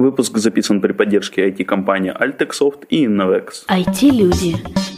[0.00, 3.66] Выпуск записан при поддержке IT-компании Altexoft и Innovex.
[3.68, 4.56] IT-люди.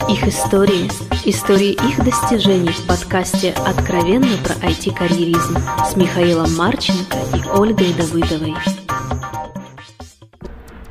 [0.09, 0.87] Их истории.
[1.25, 8.55] Истории их достижений в подкасте «Откровенно про IT-карьеризм» с Михаилом Марченко и Ольгой Давыдовой.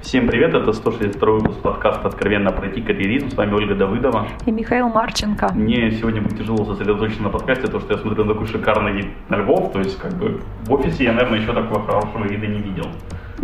[0.01, 3.29] Всем привет, это 162 выпуск подкаста «Откровенно про IT-карьеризм».
[3.29, 4.27] С вами Ольга Давыдова.
[4.45, 5.53] И Михаил Марченко.
[5.53, 9.05] Мне сегодня будет тяжело сосредоточиться на подкасте, потому что я смотрю на такой шикарный вид
[9.29, 9.71] на Львов.
[9.71, 12.87] То есть, как бы, в офисе я, наверное, еще такого хорошего вида не видел.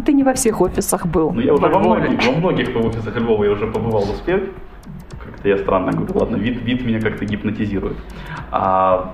[0.06, 1.32] Ты не во всех офисах был.
[1.32, 4.44] Ну, я уже во многих, во многих офисах Львова я уже побывал успех.
[5.24, 7.98] Как-то я странно говорю, ладно, вид, вид меня как-то гипнотизирует.
[8.52, 9.14] А,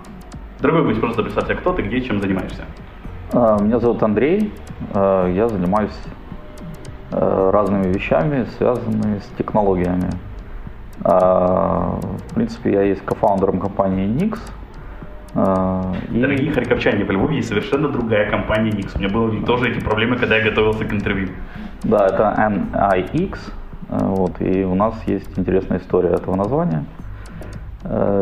[0.59, 2.63] дорогой гость, просто представься, кто ты, где, чем занимаешься?
[3.31, 4.53] А, меня зовут Андрей,
[4.93, 5.97] а, я занимаюсь
[7.11, 10.09] а, разными вещами, связанными с технологиями.
[10.99, 14.39] В принципе, я есть кофаундером компании Nix,
[15.35, 16.19] и...
[16.19, 18.91] Дорогие харьковчане, во Львове есть совершенно другая компания Nix.
[18.95, 21.29] У меня были тоже эти проблемы, когда я готовился к интервью.
[21.83, 23.37] Да, это NIX.
[23.89, 26.85] Вот, и у нас есть интересная история этого названия.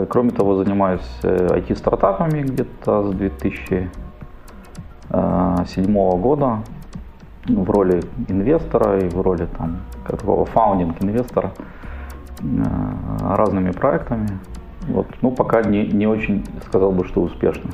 [0.10, 3.90] Кроме того, занимаюсь IT-стартапами э, где-то с 2007
[6.20, 6.64] года
[7.48, 9.78] в роли инвестора и в роли там,
[10.08, 11.52] такого фаундинг-инвестора
[13.22, 14.28] разными проектами.
[14.88, 17.70] Вот, ну, пока не, не очень сказал бы, что успешно.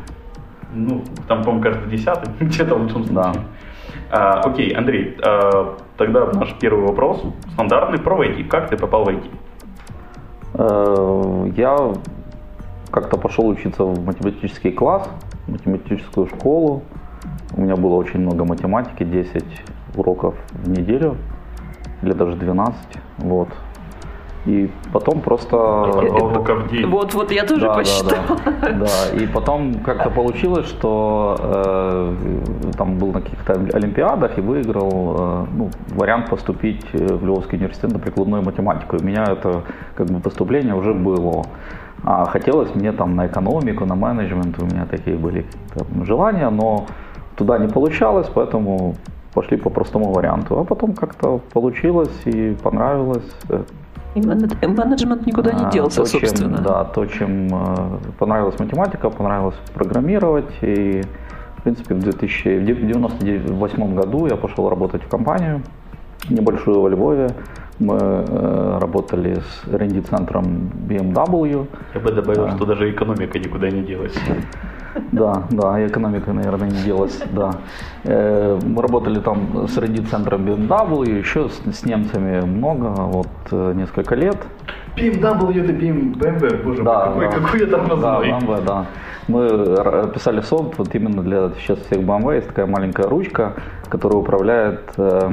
[0.74, 3.34] Ну, там, по-моему, каждый десятый, где-то в лучшем случае.
[3.34, 3.34] Да.
[4.10, 8.48] А, окей, Андрей, а, тогда наш первый вопрос, стандартный, про IT.
[8.48, 9.30] Как ты попал в IT?
[10.54, 11.94] Э, я
[12.90, 15.10] как-то пошел учиться в математический класс,
[15.48, 16.84] математическую школу.
[17.56, 19.44] У меня было очень много математики, 10
[19.96, 21.18] уроков в неделю,
[22.02, 22.76] или даже 12.
[23.20, 23.50] Вот.
[24.48, 25.58] И потом просто...
[25.58, 28.38] Вот, вот, я тоже да, посчитала.
[28.46, 28.74] Да, да.
[28.80, 32.14] да, и потом как-то получилось, что э,
[32.78, 38.00] там был на каких-то олимпиадах и выиграл э, ну, вариант поступить в Львовский университет на
[38.00, 38.96] прикладную математику.
[38.96, 39.64] И у меня это
[39.96, 41.44] как бы поступление уже было.
[42.06, 46.86] А хотелось мне там на экономику, на менеджмент, у меня такие были там, желания, но
[47.36, 48.96] туда не получалось, поэтому
[49.34, 50.58] пошли по простому варианту.
[50.58, 53.30] А потом как-то получилось и понравилось.
[54.18, 56.56] И менеджмент никуда не делся, то, собственно.
[56.58, 60.52] Чем, да, то, чем э, понравилась математика, понравилось программировать.
[60.62, 61.04] И,
[61.58, 65.62] в принципе, в 1998 году я пошел работать в компанию
[66.30, 67.30] небольшую во Львове.
[67.80, 71.68] Мы э, работали с R&D-центром BMW.
[71.94, 74.16] Я бы добавил, что даже экономика никуда не делась.
[75.12, 77.52] Да, да, экономика, наверное, не делась, да.
[78.08, 84.16] Э, мы работали там с R&D-центром BMW, еще с, с немцами много, вот э, несколько
[84.16, 84.38] лет.
[84.96, 87.46] BMW это BMW, боже да, мой, какой, да.
[87.46, 88.22] какой я там назвал.
[88.22, 88.86] Да, BMW, да.
[89.28, 93.56] Мы писали софт вот именно для сейчас всех BMW, есть такая маленькая ручка,
[93.90, 95.32] которая управляет э,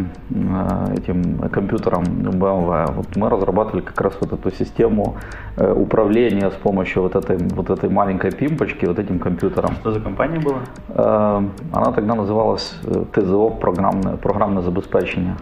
[0.96, 2.92] этим компьютером BMW.
[2.92, 5.16] Вот мы разрабатывали как раз вот эту систему
[5.56, 9.70] управления с помощью вот этой, вот этой маленькой пимпочки, вот этим компьютером.
[9.76, 10.58] Что за компания была?
[10.88, 11.42] Э,
[11.72, 15.36] она тогда называлась э, ТЗО, программное, программное забезпечение.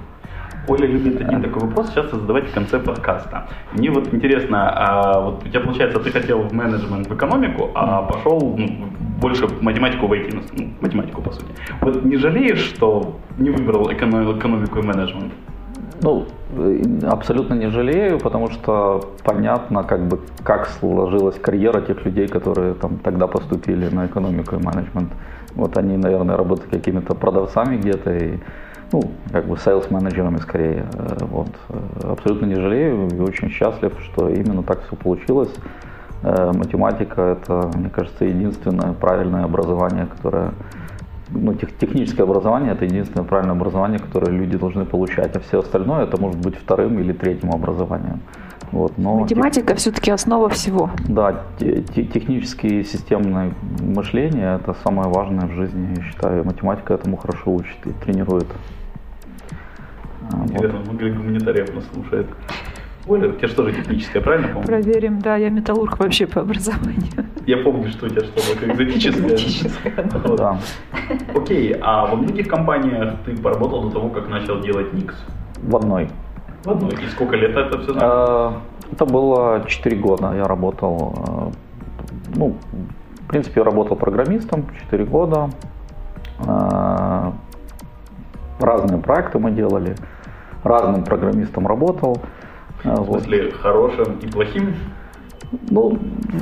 [0.68, 3.48] Оля любит один такой вопрос часто задавать в конце подкаста.
[3.72, 8.02] Мне вот интересно, а вот у тебя получается, ты хотел в менеджмент, в экономику, а
[8.02, 8.68] пошел ну,
[9.20, 11.52] больше математику в IT, ну, математику по сути.
[11.80, 15.32] Вот не жалеешь, что не выбрал экономику и менеджмент?
[16.02, 16.26] Ну,
[17.08, 22.98] абсолютно не жалею, потому что понятно, как бы, как сложилась карьера тех людей, которые там
[22.98, 25.12] тогда поступили на экономику и менеджмент.
[25.54, 28.38] Вот они, наверное, работают какими-то продавцами где-то и
[28.92, 30.86] ну, как бы сейлс-менеджерами скорее.
[30.94, 31.48] Э, вот.
[32.02, 35.54] Абсолютно не жалею и очень счастлив, что именно так все получилось.
[36.22, 40.52] Э, математика– это, мне кажется, единственное правильное образование, которое
[41.30, 46.04] ну, тех, техническое образование– это единственное правильное образование, которое люди должны получать, а все остальное–
[46.04, 48.20] это может быть вторым или третьим образованием.
[48.72, 49.78] Вот, но Математика тех...
[49.78, 50.90] все-таки основа всего.
[51.06, 56.44] Да, технические и системное мышление– это самое важное в жизни, я считаю.
[56.44, 58.46] Математика этому хорошо учит и тренирует.
[60.44, 60.86] Интересно, вот.
[60.86, 62.26] много ли гуманитариев нас слушает?
[63.06, 64.66] Оля, у тебя что же техническое, правильно помню?
[64.66, 67.26] Проверим, да, я металлург вообще по образованию.
[67.46, 69.34] Я помню, что у тебя что-то экзотическое.
[69.34, 70.58] Экзотическое, да.
[71.34, 75.14] Окей, а во многих компаниях ты поработал до того, как начал делать Nix?
[75.62, 76.08] В одной.
[76.64, 76.92] Одной.
[76.92, 78.62] И сколько лет это все заняло?
[78.92, 80.32] Это было 4 года.
[80.34, 81.50] Я работал, э,
[82.36, 82.56] ну,
[83.20, 85.50] в принципе, я работал программистом 4 года.
[86.46, 87.32] Э,
[88.60, 89.96] разные проекты мы делали,
[90.62, 92.20] разным программистом работал.
[92.84, 93.54] В смысле, вот.
[93.54, 94.74] хорошим и плохим?
[95.70, 95.98] Ну,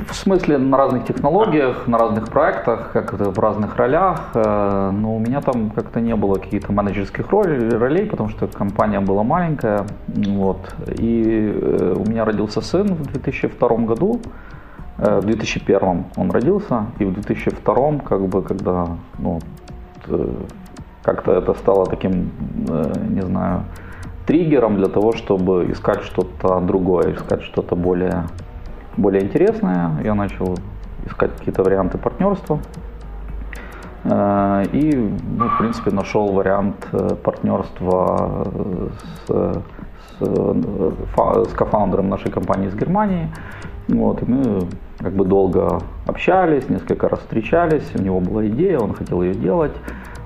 [0.09, 4.29] в смысле, на разных технологиях, на разных проектах, как это в разных ролях.
[4.33, 9.23] Э, но у меня там как-то не было каких-то менеджерских ролей, потому что компания была
[9.23, 9.85] маленькая.
[10.07, 10.75] Вот.
[10.99, 14.21] И э, у меня родился сын в 2002 году.
[14.97, 19.39] Э, в 2001 он родился, и в 2002, как бы, когда, ну,
[21.03, 22.31] как-то это стало таким,
[23.09, 23.63] не знаю,
[24.25, 28.25] триггером для того, чтобы искать что-то другое, искать что-то более
[28.97, 29.91] более интересное.
[30.03, 30.57] Я начал
[31.05, 32.59] искать какие-то варианты партнерства.
[34.03, 38.47] Э, и, ну, в принципе, нашел вариант э, партнерства
[39.27, 39.63] с,
[40.09, 43.29] с, с кофаундером нашей компании из Германии.
[43.87, 44.67] Вот, и мы
[44.99, 49.75] как бы долго общались, несколько раз встречались, у него была идея, он хотел ее делать.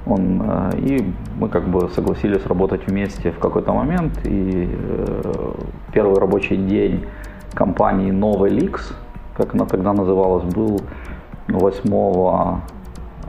[0.05, 4.19] Он, э, и мы как бы согласились работать вместе в какой-то момент.
[4.23, 4.69] И
[5.91, 7.05] первый рабочий день
[7.55, 8.93] компании Leaks,
[9.35, 10.81] как она тогда называлась, был
[11.47, 12.57] 8 э,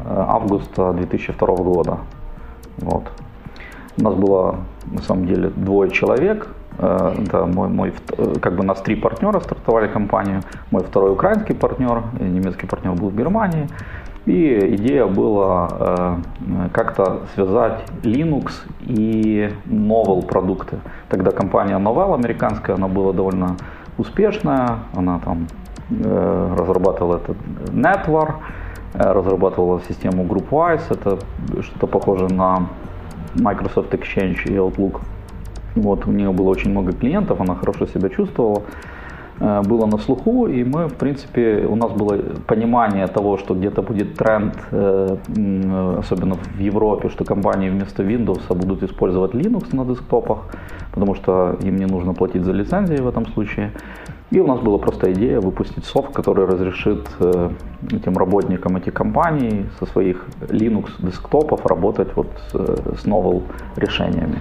[0.04, 1.98] августа 2002 года.
[2.78, 3.04] Вот.
[3.98, 4.56] У нас было
[4.86, 6.48] на самом деле двое человек.
[6.78, 7.94] Э, это мой, мой,
[8.40, 10.42] как бы нас три партнера стартовали компанию.
[10.70, 13.68] Мой второй украинский партнер, немецкий партнер был в Германии.
[14.26, 16.16] И идея была э,
[16.72, 20.78] как-то связать Linux и Novel продукты.
[21.08, 23.56] Тогда компания Novell американская, она была довольно
[23.98, 24.80] успешная.
[24.94, 25.46] Она там
[25.90, 27.36] э, разрабатывала этот
[27.72, 28.36] Netwar,
[28.94, 30.82] э, разрабатывала систему GroupWise.
[30.90, 31.18] Это
[31.62, 32.68] что-то похоже на
[33.34, 35.00] Microsoft Exchange и Outlook.
[35.74, 38.62] Вот, у нее было очень много клиентов, она хорошо себя чувствовала.
[39.40, 43.82] Э, было на слуху, и мы, в принципе, у нас было понимание того, что где-то
[43.82, 45.16] будет тренд, э,
[45.98, 50.38] особенно в Европе, что компании вместо Windows будут использовать Linux на десктопах,
[50.94, 53.72] потому что им не нужно платить за лицензии в этом случае.
[54.32, 57.50] И у нас была просто идея выпустить софт, который разрешит э,
[57.92, 63.42] этим работникам этих компаний со своих Linux десктопов работать вот с, novel
[63.76, 64.40] решениями.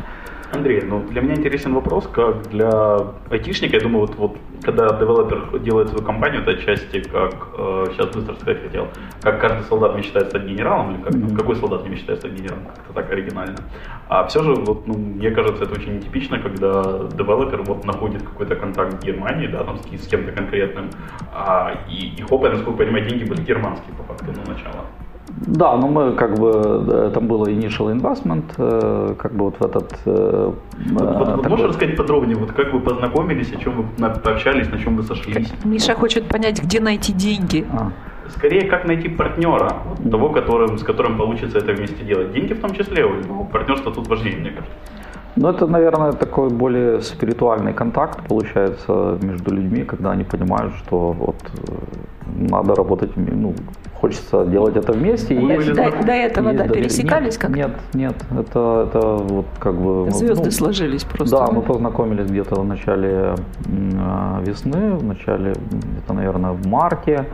[0.55, 2.97] Андрей, ну для меня интересен вопрос, как для
[3.29, 8.07] айтишника, я думаю, вот, вот когда девелопер делает свою компанию, это отчасти как, э, сейчас
[8.07, 8.87] быстро сказать хотел,
[9.21, 11.35] как каждый солдат мечтает стать генералом, или как, mm-hmm.
[11.35, 13.57] какой солдат не мечтает стать генералом, как-то так оригинально.
[14.07, 18.55] А все же, вот, ну, мне кажется, это очень нетипично, когда девелопер вот находит какой-то
[18.55, 20.89] контакт в Германии, да, там с, с кем-то конкретным,
[21.33, 24.85] а, и, и хоп, я, насколько понимаю, деньги были германские по факту на начало.
[25.37, 26.51] Да, но мы как бы,
[26.87, 29.99] э, там было initial investment, э, как бы вот в этот...
[30.05, 30.53] Э,
[30.91, 31.49] вот, вот, такой...
[31.49, 35.51] Можешь рассказать подробнее, вот как вы познакомились, о чем вы пообщались, на чем вы сошлись?
[35.65, 37.65] Миша хочет понять, где найти деньги.
[37.71, 37.91] А.
[38.29, 42.31] Скорее, как найти партнера, вот, того, которым, с которым получится это вместе делать.
[42.31, 43.05] Деньги в том числе,
[43.51, 44.73] партнерство тут важнее, мне кажется.
[45.35, 51.35] Ну, это, наверное, такой более спиритуальный контакт получается между людьми, когда они понимают, что вот
[52.37, 53.53] надо работать, ну,
[53.93, 55.35] хочется делать это вместе.
[55.35, 57.57] До, есть, до, до этого, есть, да, пересекались как-то?
[57.57, 60.09] Нет, нет, это, это вот как бы...
[60.11, 61.37] Звезды ну, сложились просто.
[61.37, 63.35] Да, мы познакомились где-то в начале
[64.41, 67.25] весны, в начале, где-то, наверное, в марте,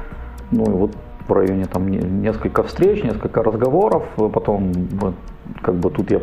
[0.52, 0.92] ну и вот
[1.28, 4.04] в районе там несколько встреч, несколько разговоров,
[4.34, 4.72] потом
[5.62, 6.22] как бы тут я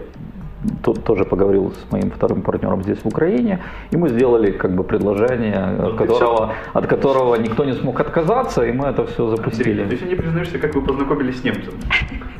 [1.05, 3.61] тоже поговорил с моим вторым партнером здесь в Украине,
[3.91, 8.73] и мы сделали как бы предложение, от которого, от которого никто не смог отказаться, и
[8.73, 9.83] мы это все запустили.
[9.83, 11.75] Андрей, ты не признаешься, как вы познакомились с немцем?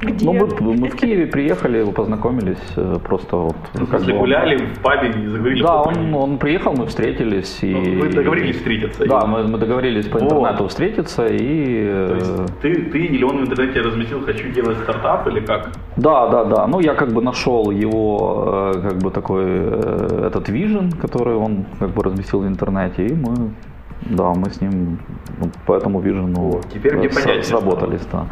[0.01, 0.27] Где?
[0.27, 3.57] Ну, мы, мы в Киеве приехали, познакомились э, просто вот.
[3.75, 5.63] Ну, как бы гуляли в пабе и заговорили.
[5.63, 7.59] Да, он, он приехал, мы встретились.
[7.63, 9.07] И, ну, вы договорились встретиться?
[9.07, 10.69] Да, мы, мы договорились по интернету О.
[10.69, 12.07] встретиться и...
[12.09, 15.71] То есть э, ты, ты или он в интернете разместил «хочу делать стартап» или как?
[15.97, 16.67] Да, да, да.
[16.69, 21.65] Ну, я как бы нашел его Э, как бы такой э, этот вижен, который он
[21.79, 23.51] как бы разместил в интернете, и мы,
[24.11, 24.99] да, мы с ним
[25.41, 28.27] ну, по этому вижену Теперь мне понятнее сработались, да.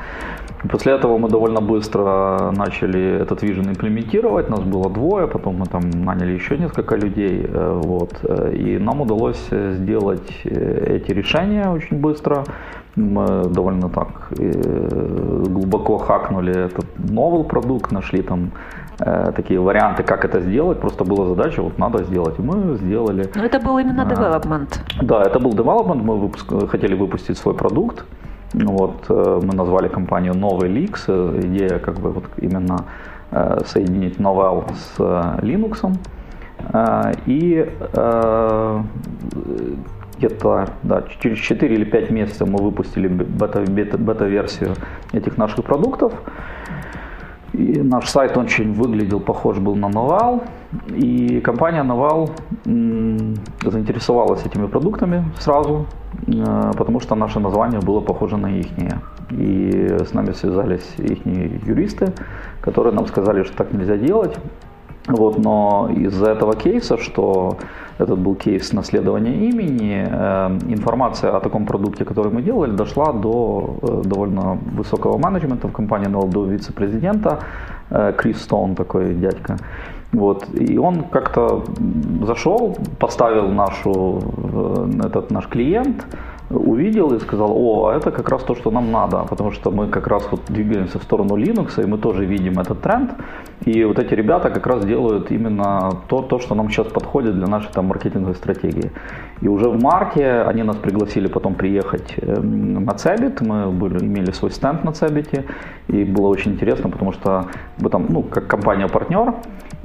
[0.70, 4.50] После этого мы довольно быстро начали этот вижен имплементировать.
[4.50, 7.46] Нас было двое, потом мы там наняли еще несколько людей.
[7.48, 8.12] Э, вот,
[8.52, 12.44] и нам удалось сделать эти решения очень быстро.
[12.96, 14.32] Мы довольно так
[15.50, 18.50] глубоко хакнули этот новый продукт, нашли там
[18.98, 20.80] Э, такие варианты, как это сделать.
[20.80, 22.38] Просто была задача, вот надо сделать.
[22.38, 23.28] И мы сделали.
[23.34, 24.78] Но это был именно development.
[25.02, 26.02] Да, это был development.
[26.02, 28.04] Мы выпуск, хотели выпустить свой продукт.
[28.54, 31.10] Вот, э, мы назвали компанию Новый Leaks.
[31.46, 32.76] Идея как бы вот именно
[33.32, 34.98] э, соединить Novell с
[35.42, 35.92] Linux.
[37.26, 37.70] И
[40.18, 44.26] где-то да, через 4 или 5 месяцев мы выпустили бета-версию бета, бета
[45.12, 46.14] этих наших продуктов.
[47.56, 50.42] И наш сайт очень выглядел, похож был на Новал.
[50.88, 52.30] И компания Новал
[52.64, 55.86] заинтересовалась этими продуктами сразу,
[56.26, 58.66] э, потому что наше название было похоже на их.
[59.30, 62.12] И с нами связались их юристы,
[62.60, 64.38] которые нам сказали, что так нельзя делать.
[65.08, 67.58] Вот, но из-за этого кейса, что
[67.98, 73.76] этот был кейс наследования имени, э, информация о таком продукте, который мы делали, дошла до
[73.82, 77.38] э, довольно высокого менеджмента в компании, до вице-президента
[77.90, 79.56] э, Крис Стоун, такой дядька.
[80.12, 80.48] Вот.
[80.54, 81.64] И он как-то
[82.22, 84.20] зашел, поставил нашу,
[85.04, 86.06] этот наш клиент,
[86.58, 90.06] увидел и сказал, о, это как раз то, что нам надо, потому что мы как
[90.06, 93.10] раз вот двигаемся в сторону Linux, и мы тоже видим этот тренд.
[93.64, 97.46] И вот эти ребята как раз делают именно то, то что нам сейчас подходит для
[97.46, 98.90] нашей там маркетинговой стратегии.
[99.40, 104.32] И уже в марте они нас пригласили потом приехать эм, на Цебит, мы были, имели
[104.32, 105.44] свой стенд на Цебите,
[105.88, 107.46] и было очень интересно, потому что
[107.78, 109.34] мы там, ну, как компания-партнер,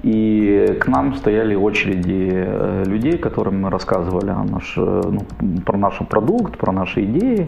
[0.03, 5.21] и к нам стояли очереди э, людей, которым мы рассказывали о наш, э, ну,
[5.65, 7.47] про наш продукт, про наши идеи.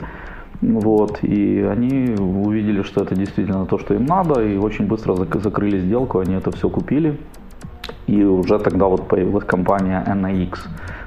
[0.61, 5.79] Вот, и они увидели, что это действительно то, что им надо, и очень быстро закрыли
[5.79, 7.17] сделку, они это все купили.
[8.07, 10.59] И уже тогда вот появилась компания NAX,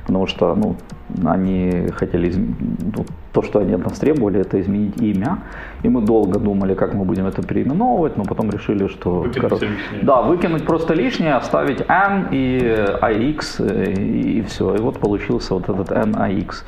[0.07, 0.77] потому что ну,
[1.25, 5.39] они хотели, ну, то, что они от нас требовали, это изменить имя.
[5.83, 9.11] И мы долго думали, как мы будем это переименовывать, но потом решили, что...
[9.11, 10.03] Выкинуть лишнее.
[10.03, 12.59] Да, выкинуть просто лишнее, оставить N и
[13.03, 14.75] IX, и, и все.
[14.75, 16.65] И вот получился вот этот NAX.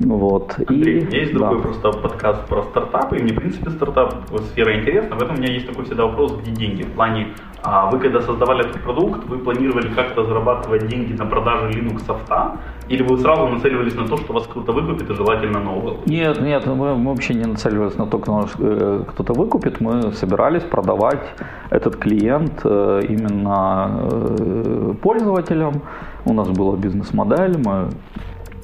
[0.00, 0.54] Вот.
[0.66, 1.38] Андрей, и, у меня есть да.
[1.38, 4.14] другой просто подкаст про стартапы, и мне, в принципе, стартап
[4.50, 5.16] сфера интересна.
[5.16, 6.82] В этом у меня есть такой всегда вопрос, где деньги.
[6.82, 7.28] В плане,
[7.62, 12.58] а вы когда создавали этот продукт, вы планировали как-то зарабатывать деньги на продаже Linux софта,
[12.88, 15.96] или вы сразу нацеливались на то, что вас кто-то выкупит, и желательно нового?
[16.06, 19.80] Нет, нет, мы, мы вообще не нацеливались на то, кто нас, э, кто-то выкупит.
[19.80, 21.26] Мы собирались продавать
[21.70, 25.82] этот клиент э, именно э, пользователям.
[26.26, 27.88] У нас была бизнес-модель, мы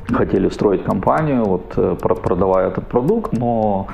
[0.09, 3.87] хотели строить компанию, вот э, про- продавая этот продукт, но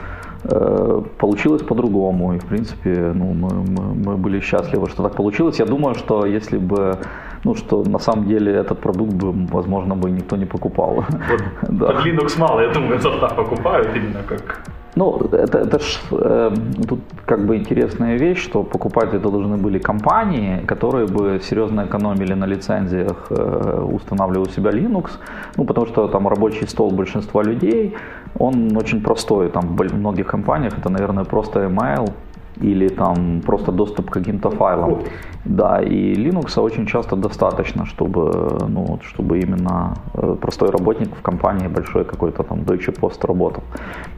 [0.45, 2.35] э, получилось по-другому.
[2.35, 5.59] И, в принципе, ну, мы, мы, мы были счастливы, что так получилось.
[5.61, 6.97] Я думаю, что если бы,
[7.45, 10.95] ну, что на самом деле этот продукт бы, возможно, бы никто не покупал.
[10.95, 11.07] Вот
[11.69, 11.87] Да.
[11.87, 14.61] под Linux мало, я думаю, софта покупают именно как...
[14.97, 16.51] Ну, это, это ж э,
[16.89, 22.35] тут как бы интересная вещь, что покупать это должны были компании, которые бы серьезно экономили
[22.35, 25.11] на лицензиях, э, устанавливая у себя Linux,
[25.57, 27.95] ну, потому что там рабочий стол большинства людей,
[28.39, 32.13] он очень простой, там в многих компаниях это, наверное, просто email,
[32.61, 34.99] или там просто доступ к каким-то файлам.
[35.45, 38.31] Да, и Linux очень часто достаточно, чтобы,
[38.69, 43.63] ну, вот, чтобы именно э, простой работник в компании большой какой-то там Deutsche Post работал.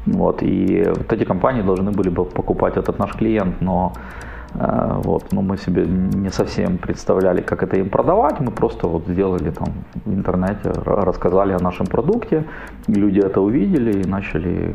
[0.06, 3.92] Вот, и вот эти компании должны были бы покупать этот наш клиент, но
[4.54, 8.40] вот, но мы себе не совсем представляли, как это им продавать.
[8.40, 9.68] Мы просто вот сделали там
[10.04, 12.44] в интернете, рассказали о нашем продукте.
[12.88, 14.74] Люди это увидели и начали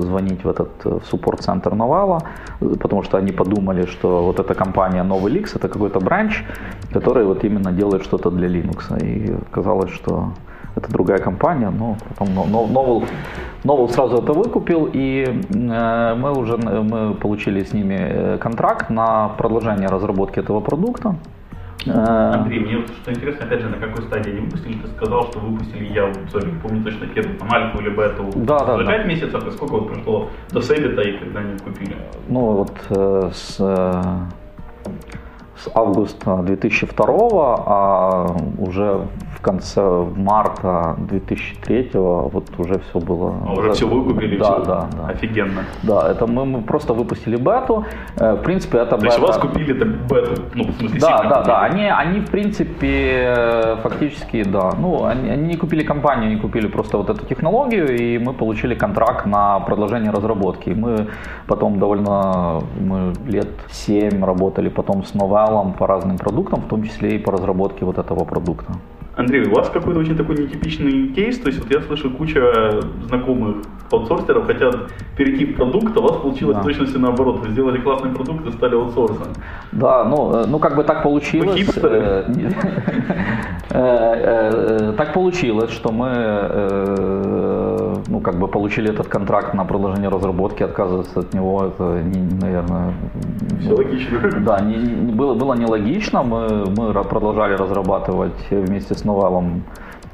[0.00, 2.22] звонить в этот э, в суппорт-центр Новала,
[2.60, 6.44] э, потому что они подумали, что вот эта компания Новый Lix это какой-то бранч,
[6.92, 8.98] который вот именно делает что-то для Linux.
[9.04, 10.32] И оказалось, что
[10.76, 13.04] это другая компания, но потом Новел,
[13.64, 19.28] Новел сразу это выкупил, и э, мы уже мы получили с ними э, контракт на
[19.28, 21.16] продолжение разработки этого продукта.
[21.86, 24.74] Э, Андрей, мне вот что интересно, опять же, на какой стадии они выпустили?
[24.74, 28.58] Ты сказал, что выпустили, я вот, не помню точно первую, там, альфу или бету Да,
[28.60, 28.92] да, за да.
[28.92, 31.96] 5 месяцев, и сколько вот прошло до Сэбита, и когда они купили?
[32.28, 34.02] Ну вот э, с, э,
[35.56, 37.06] с августа 2002,
[37.66, 39.06] а уже
[39.38, 39.80] в конце
[40.16, 43.34] марта 2003 вот уже все было.
[43.46, 45.08] А уже все выкупили, Да, все да, да.
[45.08, 45.62] офигенно.
[45.84, 47.84] Да, это мы, мы просто выпустили бету.
[48.16, 51.00] Э, В принципе, это То есть у вас бета- купили это бету, ну, в смысле,
[51.00, 51.44] Да, да, купили.
[51.46, 51.60] да.
[51.62, 54.72] Они, они, в принципе, фактически, да.
[54.80, 58.74] Ну, они, они не купили компанию, они купили просто вот эту технологию, и мы получили
[58.74, 60.70] контракт на продолжение разработки.
[60.70, 61.06] И мы
[61.46, 67.08] потом довольно, мы лет 7 работали потом с Novell по разным продуктам, в том числе
[67.16, 68.72] и по разработке вот этого продукта.
[69.16, 73.56] Андрей, у вас какой-то очень такой нетипичный кейс, то есть вот я слышу куча знакомых
[73.90, 74.76] аутсорсеров хотят
[75.16, 76.62] перейти в продукт, а у вас получилось Да.
[76.62, 77.40] в точности наоборот.
[77.40, 79.28] Вы сделали классный продукт и стали аутсорсом.
[79.72, 81.60] Да, ну, э, ну как бы так получилось.
[83.70, 83.82] Э,
[84.90, 86.08] э, Так получилось, что мы,
[88.06, 92.92] ну как бы получили этот контракт на продолжение разработки, отказываться от него, это, не- наверное,
[93.60, 94.18] Все логично.
[94.40, 96.22] да, не, не- было, было нелогично.
[96.22, 99.62] Мы, мы продолжали разрабатывать вместе с Новелом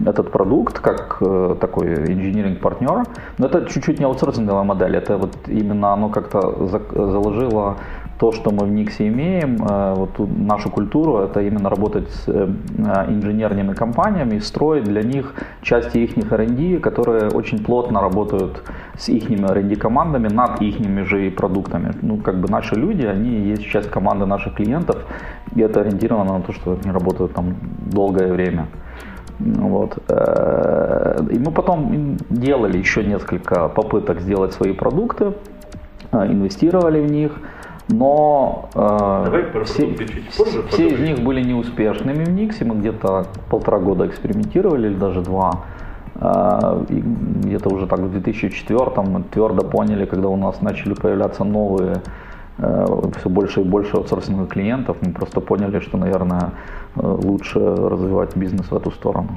[0.04, 3.04] этот продукт как э, такой инжиниринг партнер.
[3.38, 7.76] Но это чуть-чуть не аутсорсинговая модель, это вот именно оно как-то за- заложило
[8.18, 12.48] то, что мы в Никсе имеем, э, вот нашу культуру, это именно работать с э,
[13.08, 18.62] инженерными компаниями, строить для них части их R&D, которые очень плотно работают
[18.96, 21.92] с их R&D командами над их же и продуктами.
[22.02, 24.96] Ну, как бы наши люди, они есть часть команды наших клиентов,
[25.56, 27.56] и это ориентировано на то, что они работают там
[27.92, 28.66] долгое время.
[29.40, 29.98] Вот.
[30.08, 35.32] Э, и мы потом делали еще несколько попыток сделать свои продукты,
[36.12, 37.32] инвестировали в них,
[37.88, 39.86] но э, все,
[40.36, 42.64] позже, все из них были неуспешными в Никсе.
[42.64, 45.64] Мы где-то полтора года экспериментировали, или даже два.
[46.14, 51.96] Э, где-то уже так в 2004 мы твердо поняли, когда у нас начали появляться новые
[52.56, 52.86] э,
[53.18, 56.52] все больше и больше аутсорсинговых клиентов, мы просто поняли, что, наверное,
[56.96, 59.36] э, лучше развивать бизнес в эту сторону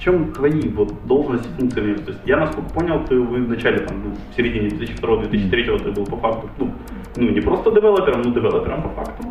[0.00, 1.94] в чем твои вот должности, функции?
[1.94, 6.06] То есть я, насколько понял, ты в начале, там, ну, в середине 2002-2003 ты был
[6.06, 6.72] по факту, ну,
[7.16, 9.24] ну, не просто девелопером, но девелопером по факту.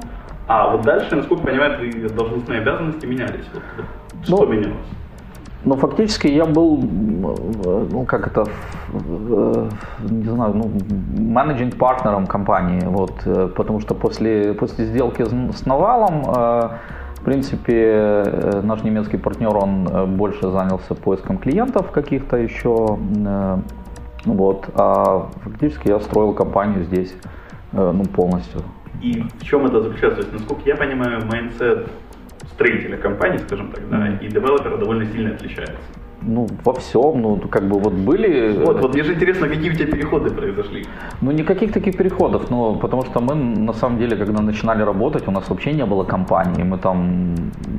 [0.47, 3.45] А вот дальше, насколько я понимаю, твои должностные обязанности менялись.
[3.53, 4.77] Вот, вот, что ну, менялось?
[5.65, 8.45] Ну, фактически я был, ну, как это,
[10.07, 10.71] не знаю, ну,
[11.17, 16.69] менеджинг партнером компании, вот, э, потому что после, после сделки с Навалом э,
[17.19, 22.97] в принципе, э, наш немецкий партнер, он э, больше занялся поиском клиентов каких-то еще.
[23.25, 23.57] Э,
[24.25, 24.69] вот.
[24.75, 27.13] А фактически я строил компанию здесь
[27.71, 28.61] ну, полностью.
[29.01, 30.23] И в чем это заключается?
[30.23, 31.87] То есть, насколько я понимаю, mindset
[32.53, 34.25] строителя компании, скажем так, да, mm-hmm.
[34.25, 35.77] и девелопера довольно сильно отличается.
[36.21, 38.57] Ну, во всем, ну, как бы вот были...
[38.65, 40.85] Вот, вот мне же интересно, какие у тебя переходы произошли.
[41.21, 45.31] Ну, никаких таких переходов, ну, потому что мы, на самом деле, когда начинали работать, у
[45.31, 47.35] нас вообще не было компании, мы там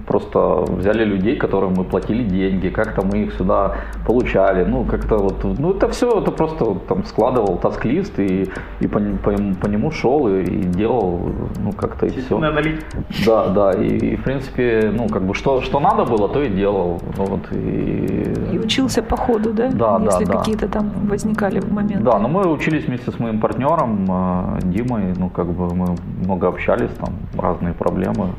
[0.07, 5.45] просто взяли людей, которым мы платили деньги, как-то мы их сюда получали, ну, как-то вот,
[5.59, 8.49] ну, это все, это просто там складывал таск-лист и,
[8.81, 11.31] и по, по, по нему шел и, и делал,
[11.63, 12.37] ну, как-то и все.
[12.37, 12.85] Аналитик.
[13.27, 16.49] Да, да, и, и, в принципе, ну, как бы, что, что надо было, то и
[16.49, 19.71] делал, вот, и и учился по ходу, да?
[19.71, 22.05] Да, Если да, какие-то там возникали моменты.
[22.05, 26.49] Да, но мы учились вместе с моим партнером э, Димой, ну как бы мы много
[26.49, 28.31] общались, там разные проблемы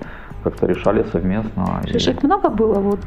[0.44, 1.82] как-то решали совместно.
[1.88, 2.26] Шишек и...
[2.26, 3.00] много было вот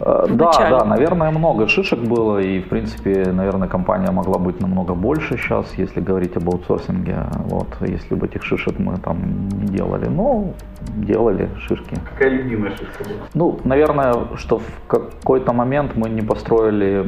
[0.00, 4.94] Э, да, да, наверное, много шишек было, и, в принципе, наверное, компания могла быть намного
[4.94, 7.26] больше сейчас, если говорить об аутсорсинге.
[7.50, 10.52] Вот, если бы этих шишек мы там не делали, но
[10.96, 11.96] делали шишки.
[12.12, 13.16] Какая любимая шишка была?
[13.34, 17.04] Ну, наверное, что в какой-то момент мы не построили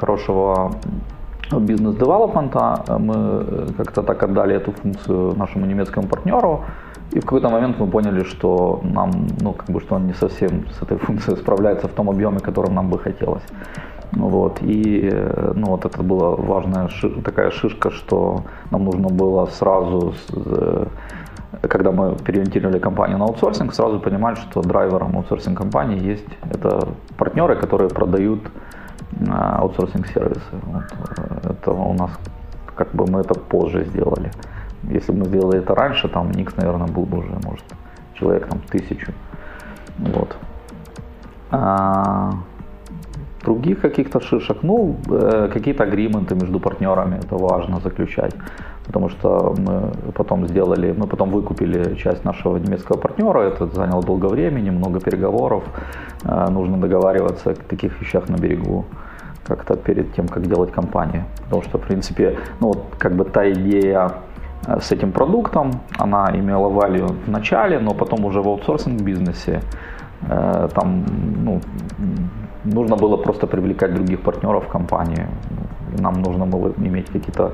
[0.00, 0.72] хорошего
[1.50, 6.64] бизнес-девелопмента, мы э, как-то так отдали эту функцию нашему немецкому партнеру,
[7.12, 10.64] и в какой-то момент мы поняли, что нам, ну, как бы, что он не совсем
[10.70, 13.42] с этой функцией справляется в том объеме, которым нам бы хотелось.
[14.12, 14.62] Вот.
[14.62, 16.88] И э, ну, вот это была важная
[17.24, 20.86] такая шишка, что нам нужно было сразу, э,
[21.62, 27.56] когда мы переориентировали компанию на аутсорсинг, сразу понимать, что драйвером аутсорсинг компании есть это партнеры,
[27.56, 28.40] которые продают
[29.20, 30.54] э, аутсорсинг сервисы.
[30.62, 30.84] Вот.
[31.44, 32.10] Это у нас
[32.74, 34.30] как бы мы это позже сделали.
[34.84, 37.64] Если бы мы сделали это раньше, там Никс, наверное, был бы уже, может,
[38.14, 39.12] человек там тысячу.
[39.98, 40.36] Вот.
[41.50, 42.32] А,
[43.44, 48.34] других каких-то шишек, ну, э, какие-то агрименты между партнерами, это важно заключать.
[48.86, 54.26] Потому что мы потом сделали, мы потом выкупили часть нашего немецкого партнера, это заняло долго
[54.26, 55.62] времени, много переговоров,
[56.24, 58.84] э, нужно договариваться о таких вещах на берегу
[59.44, 61.24] как-то перед тем, как делать компанию.
[61.44, 64.12] Потому что, в принципе, ну вот как бы та идея
[64.66, 65.70] с этим продуктом.
[65.98, 69.60] Она имела value в начале, но потом уже в аутсорсинг бизнесе
[70.28, 71.04] э, там
[71.44, 71.60] ну,
[72.64, 75.26] нужно было просто привлекать других партнеров в компании.
[75.98, 77.52] Нам нужно было иметь какие-то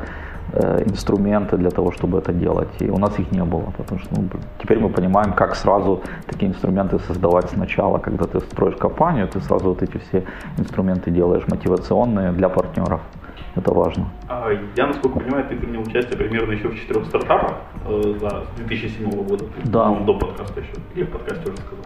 [0.53, 2.83] э, инструменты для того, чтобы это делать.
[2.83, 4.29] И у нас их не было, потому что ну,
[4.63, 7.99] теперь мы понимаем, как сразу такие инструменты создавать сначала.
[7.99, 10.25] Когда ты строишь компанию, ты сразу вот эти все
[10.59, 13.01] инструменты делаешь мотивационные для партнеров.
[13.55, 14.09] Это важно.
[14.29, 17.57] А, я, насколько понимаю, ты принял участие примерно еще в четырех стартапах
[17.87, 19.45] э, за 2007 года.
[19.65, 19.89] Да.
[19.89, 20.73] Ну, до подкаста еще.
[20.95, 21.85] Или в подкасте уже сказал.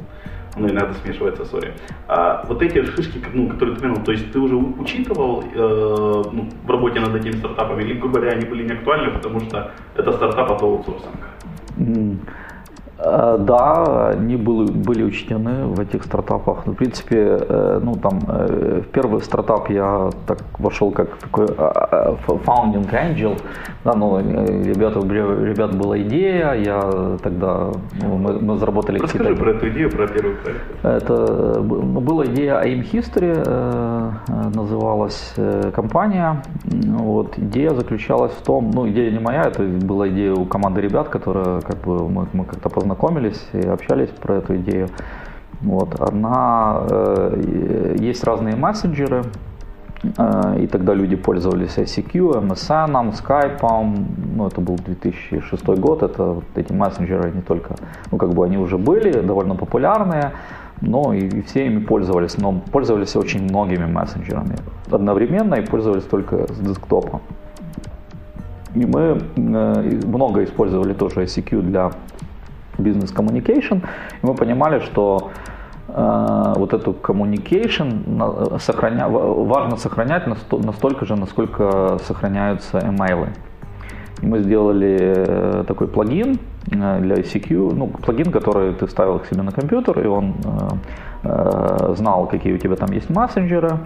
[0.56, 1.72] Ну, и надо смешивается, сори.
[2.08, 6.48] А вот эти шишки, ну, которые ты принял, то есть ты уже учитывал э, ну,
[6.64, 10.12] в работе над этими стартапами, или, грубо говоря, они были не актуальны, потому что это
[10.12, 11.28] стартап от аутсорсинга?
[13.02, 16.66] Да, они были, были учтены в этих стартапах.
[16.66, 22.88] В принципе, э, ну там э, в первый стартап я так вошел как такой founding
[22.90, 23.40] angel.
[23.84, 26.80] Да, ну, ребята, ребят была идея, я
[27.22, 30.62] тогда ну, мы, мы заработали Расскажи про эту идею, про первый проект.
[30.82, 35.34] Это ну, была идея AIM History, называлась
[35.74, 36.42] компания.
[36.64, 41.08] Вот, идея заключалась в том, ну идея не моя, это была идея у команды ребят,
[41.08, 44.88] которые как бы мы, мы как-то познакомились познакомились и общались про эту идею.
[45.62, 46.00] Вот.
[46.00, 49.22] Она, э, есть разные мессенджеры,
[50.18, 56.44] э, и тогда люди пользовались ICQ, MSN, Skype, ну это был 2006 год, это вот
[56.56, 57.76] эти мессенджеры не только,
[58.10, 60.32] ну как бы они уже были, довольно популярные,
[60.80, 64.56] но и, и все ими пользовались, но пользовались очень многими мессенджерами
[64.90, 67.20] одновременно и пользовались только с десктопа.
[68.74, 71.92] И мы э, много использовали тоже ICQ для
[72.78, 73.82] бизнес communication,
[74.22, 75.30] и мы понимали, что
[75.88, 83.28] э, вот эту communication сохраня, важно сохранять настолько же, насколько сохраняются имейлы.
[84.22, 86.38] И мы сделали э, такой плагин
[86.70, 91.28] э, для ICQ, ну, плагин, который ты ставил к себе на компьютер, и он э,
[91.28, 93.78] э, знал, какие у тебя там есть мессенджеры,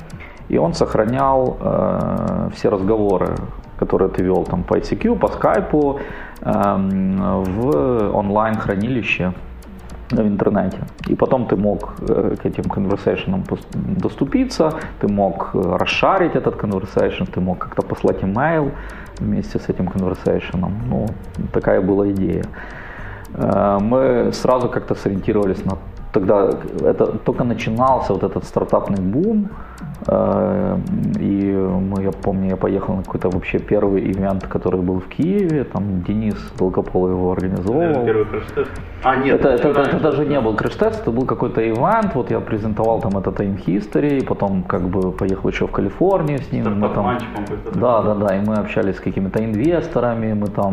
[0.48, 3.34] и он сохранял э, все разговоры,
[3.78, 6.00] которые ты вел там по ICQ, по скайпу,
[6.40, 6.52] э,
[7.46, 9.32] в онлайн-хранилище
[10.10, 10.78] в интернете.
[11.08, 17.24] И потом ты мог э, к этим конверсейшенам доступиться, ты мог э, расшарить этот конверсейшн,
[17.24, 18.70] ты мог как-то послать имейл
[19.18, 20.72] вместе с этим конверсейшеном.
[20.88, 21.06] Ну,
[21.52, 22.44] такая была идея.
[23.34, 25.78] Э, мы сразу как-то сориентировались на
[26.16, 26.50] тогда
[26.90, 29.48] это только начинался вот этот стартапный бум,
[30.08, 30.78] э,
[31.20, 31.52] и
[31.90, 36.02] мы, я помню, я поехал на какой-то вообще первый ивент, который был в Киеве, там
[36.08, 38.04] Денис Долгополов его организовывал.
[38.04, 38.70] Первый краш-тест?
[39.02, 39.40] А, нет.
[39.40, 43.00] Это, это, это, это даже не был краш-тест, это был какой-то ивент, вот я презентовал
[43.00, 46.80] там этот Time History, потом как бы поехал еще в Калифорнию с ним.
[46.80, 47.18] Мы там,
[47.74, 50.72] да, да, да, и мы общались с какими-то инвесторами, мы там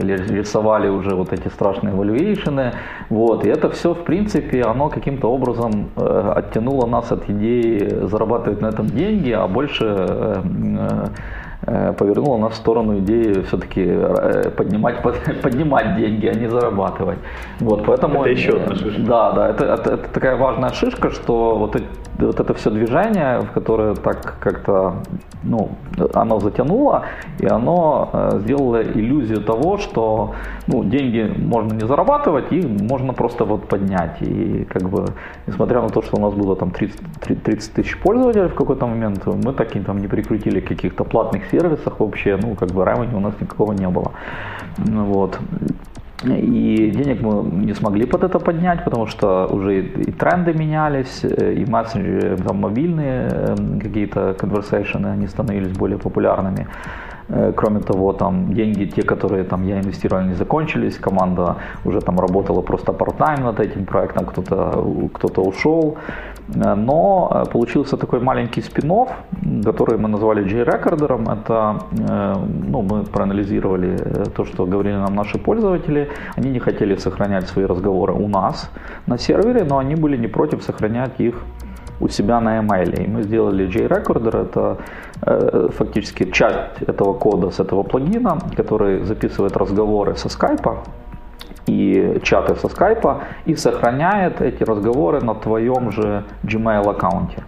[0.00, 2.72] э, рисовали уже вот эти страшные valuation,
[3.10, 8.06] вот, и это все, в принципе, принципе, оно каким-то образом э, оттянуло нас от идеи
[8.06, 9.84] зарабатывать на этом деньги, а больше
[11.66, 15.02] э, э, повернуло нас в сторону идеи все-таки э, поднимать,
[15.42, 17.18] поднимать деньги, а не зарабатывать.
[17.60, 19.02] Вот, поэтому, это еще одна шишка.
[19.02, 21.76] Да, да, это, это, это такая важная шишка, что вот,
[22.18, 24.94] вот это все движение, в которое так как-то
[25.44, 25.70] ну,
[26.14, 27.04] оно затянуло,
[27.40, 30.34] и оно э, сделало иллюзию того, что
[30.66, 34.22] ну, деньги можно не зарабатывать, их можно просто вот поднять.
[34.22, 35.06] И как бы,
[35.46, 37.00] несмотря на то, что у нас было там 30,
[37.44, 42.00] 30 тысяч пользователей в какой-то момент, мы так и там не прикрутили каких-то платных сервисах
[42.00, 44.12] вообще, ну, как бы ревеню у нас никакого не было.
[44.78, 45.38] Вот.
[46.24, 51.54] И денег мы не смогли под это поднять, потому что уже и тренды менялись, э,
[51.54, 56.66] и мессенджеры, там, мобильные эм, какие-то conversation, они становились более популярными.
[57.28, 60.96] Э, кроме того, там деньги, те, которые там я инвестировал, не закончились.
[60.98, 65.96] Команда уже там работала просто part-time над этим проектом, кто-то кто ушел.
[66.54, 68.82] Э, но э, получился такой маленький спин
[69.64, 71.28] который мы назвали J-рекордером.
[71.28, 73.96] Это, ну, мы проанализировали
[74.34, 76.10] то, что говорили нам наши пользователи.
[76.36, 78.70] Они не хотели сохранять свои разговоры у нас
[79.06, 81.34] на сервере, но они были не против сохранять их
[82.02, 83.04] у себя на email.
[83.04, 84.76] И мы сделали JRecorder, это
[85.22, 90.82] э, фактически часть этого кода с этого плагина, который записывает разговоры со скайпа
[91.66, 97.44] и чаты со скайпа и сохраняет эти разговоры на твоем же Gmail аккаунте.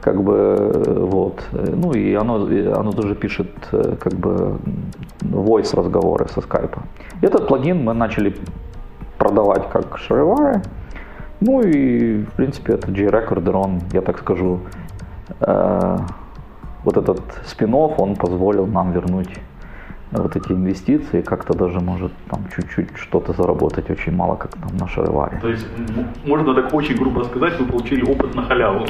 [0.00, 1.42] Как бы вот.
[1.52, 2.36] Ну и оно
[2.74, 4.58] оно тоже пишет э, как бы
[5.20, 6.82] voice разговоры со скайпа.
[7.22, 8.34] Этот плагин мы начали
[9.18, 10.62] продавать как шаровары
[11.40, 14.60] ну и, в принципе, это G-Recorder, он, я так скажу,
[15.40, 15.98] э,
[16.84, 19.30] вот этот спин он позволил нам вернуть
[20.12, 24.88] вот эти инвестиции, как-то даже может там чуть-чуть что-то заработать, очень мало, как там на
[24.88, 25.38] шароваре.
[25.40, 25.66] То есть,
[26.26, 28.86] можно так очень грубо сказать, вы получили опыт на халяву?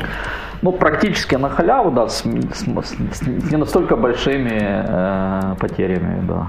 [0.62, 6.48] Ну, практически на халяву, да, с, с, с, с не настолько большими э, потерями, да.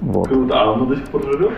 [0.00, 0.28] Вот.
[0.28, 1.52] Круто, а оно до сих пор живет?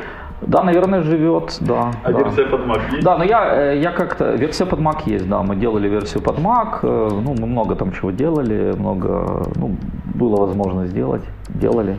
[0.47, 1.93] Да, наверное, живет, да.
[2.05, 2.19] А да.
[2.19, 3.05] версия под Mac есть?
[3.05, 4.35] Да, но я, э, я как-то...
[4.35, 5.43] Версия под Mac есть, да.
[5.43, 6.79] Мы делали версию под Mac.
[6.83, 9.47] Э, ну, мы много там чего делали, много...
[9.57, 9.77] Ну,
[10.15, 11.99] было возможно сделать, делали.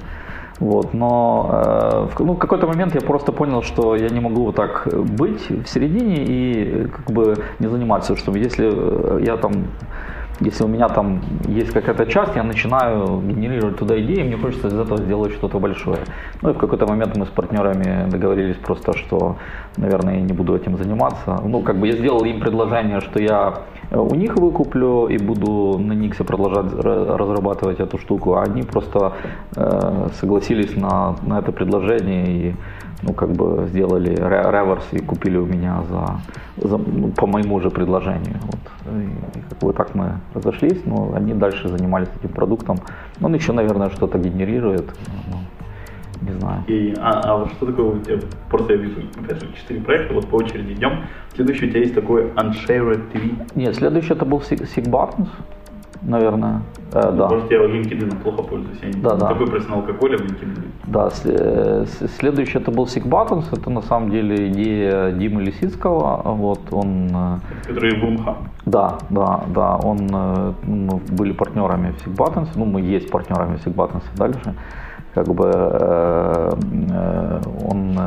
[0.60, 4.56] Вот, но э, в ну, какой-то момент я просто понял, что я не могу вот
[4.56, 9.54] так быть в середине и как бы не заниматься, что если я там
[10.42, 14.74] если у меня там есть какая-то часть, я начинаю генерировать туда идеи, мне хочется из
[14.74, 16.00] этого сделать что-то большое.
[16.42, 19.38] Ну и в какой-то момент мы с партнерами договорились просто, что,
[19.78, 21.40] наверное, я не буду этим заниматься.
[21.46, 23.54] Ну, как бы я сделал им предложение, что я
[23.92, 29.14] у них выкуплю и буду на Никсе продолжать разрабатывать эту штуку, а они просто
[29.56, 32.56] э, согласились на, на это предложение и
[33.02, 37.70] ну, как бы сделали реверс и купили у меня за, за ну, по моему же
[37.70, 38.38] предложению.
[38.42, 38.94] Вот.
[38.94, 42.78] И, и как бы так мы разошлись, но они дальше занимались этим продуктом.
[43.22, 44.94] Он еще, наверное, что-то генерирует.
[45.32, 45.40] Но,
[46.22, 46.64] не знаю.
[46.68, 50.14] И, а, а вот что такое у тебя, просто я вижу, опять же, четыре проекта,
[50.14, 51.06] вот по очереди идем.
[51.34, 53.48] Следующий у тебя есть такой Unshared TV.
[53.56, 55.30] Нет, следующий это был Sig Buttons
[56.02, 56.62] наверное.
[56.94, 57.30] Э, да.
[57.30, 58.80] Может, я LinkedIn плохо пользуюсь.
[58.82, 59.28] Я да, да.
[59.28, 60.64] такой профессионал, как Оля в LinkedIn.
[60.88, 61.86] Да, э,
[62.20, 63.46] следующий это был Sig Buttons.
[63.52, 66.22] Это на самом деле идея Димы Лисицкого.
[66.26, 67.10] Вот он...
[67.14, 68.36] Э, Который в УМХ.
[68.66, 69.76] Да, да, да.
[69.78, 72.50] Он, э, мы были партнерами в Sig Buttons.
[72.56, 74.56] Ну, мы есть партнерами в Sig Buttons дальше.
[75.14, 75.52] Как бы
[77.70, 78.00] он...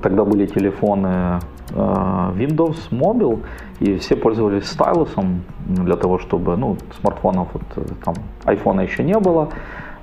[0.00, 1.38] Тогда были телефоны
[1.74, 3.42] Windows Mobile,
[3.80, 7.62] и все пользовались стайлусом для того, чтобы, ну, смартфонов, вот,
[8.04, 9.48] там, айфона еще не было,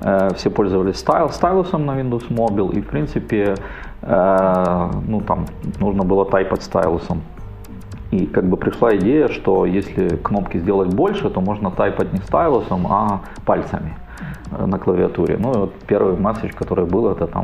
[0.01, 3.55] э, все пользовались стайл, стайлусом на Windows Mobile, и, в принципе,
[4.01, 5.45] э, ну, там,
[5.79, 7.21] нужно было тайпать стайлусом.
[8.11, 12.87] И как бы пришла идея, что если кнопки сделать больше, то можно тайпать не стайлусом,
[12.89, 13.95] а пальцами
[14.51, 15.37] э, на клавиатуре.
[15.37, 17.43] Ну и вот первый месседж, который был, это там,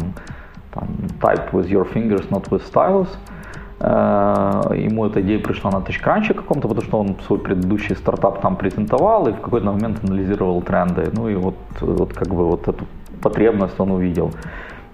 [0.73, 0.87] там
[1.21, 3.09] type with your fingers, not with stylus.
[3.09, 3.34] Э,
[3.79, 9.27] ему эта идея пришла на тачкранче каком-то, потому что он свой предыдущий стартап там презентовал
[9.27, 11.09] и в какой-то момент анализировал тренды.
[11.13, 12.85] Ну и вот, вот как бы вот эту
[13.21, 14.31] потребность он увидел.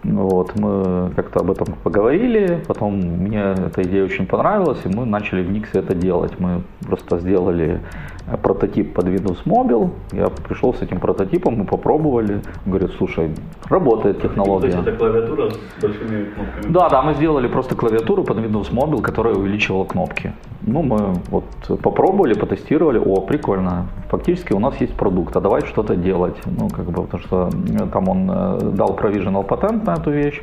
[0.04, 5.44] Вот, мы как-то об этом поговорили, потом мне эта идея очень понравилась, и мы начали
[5.44, 6.40] в Никсе это делать.
[6.40, 7.82] Мы просто сделали
[8.21, 13.32] э, прототип под Windows Mobile, я пришел с этим прототипом, мы попробовали, говорит, слушай,
[13.70, 14.72] работает технология.
[14.72, 16.74] То есть это клавиатура с большими кнопками?
[16.74, 20.34] Да, да, мы сделали просто клавиатуру под Windows Mobile, которая увеличивала кнопки.
[20.62, 21.46] Ну, мы вот
[21.82, 26.36] попробовали, потестировали, о, прикольно, фактически у нас есть продукт, а давай что-то делать.
[26.46, 30.42] Ну, как бы, потому что э, там он э, дал provisional патент на эту вещь,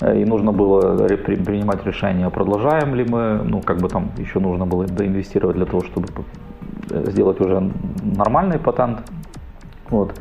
[0.00, 4.66] э, и нужно было принимать решение, продолжаем ли мы, ну, как бы там еще нужно
[4.66, 6.08] было доинвестировать для того, чтобы
[6.90, 7.70] сделать уже
[8.02, 9.00] нормальный патент.
[9.90, 10.14] Вот.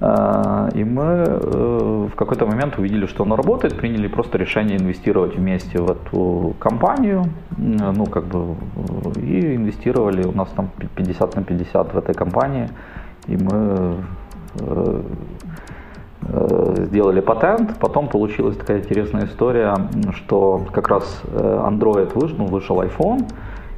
[0.00, 5.36] А, и мы э, в какой-то момент увидели, что оно работает, приняли просто решение инвестировать
[5.36, 7.24] вместе в эту компанию,
[7.56, 8.54] ну как бы,
[9.16, 12.68] и инвестировали, у нас там 50 на 50 в этой компании,
[13.26, 13.96] и мы
[14.60, 15.02] э,
[16.22, 19.74] э, сделали патент, потом получилась такая интересная история,
[20.14, 23.26] что как раз Android вышел, ну, вышел iPhone,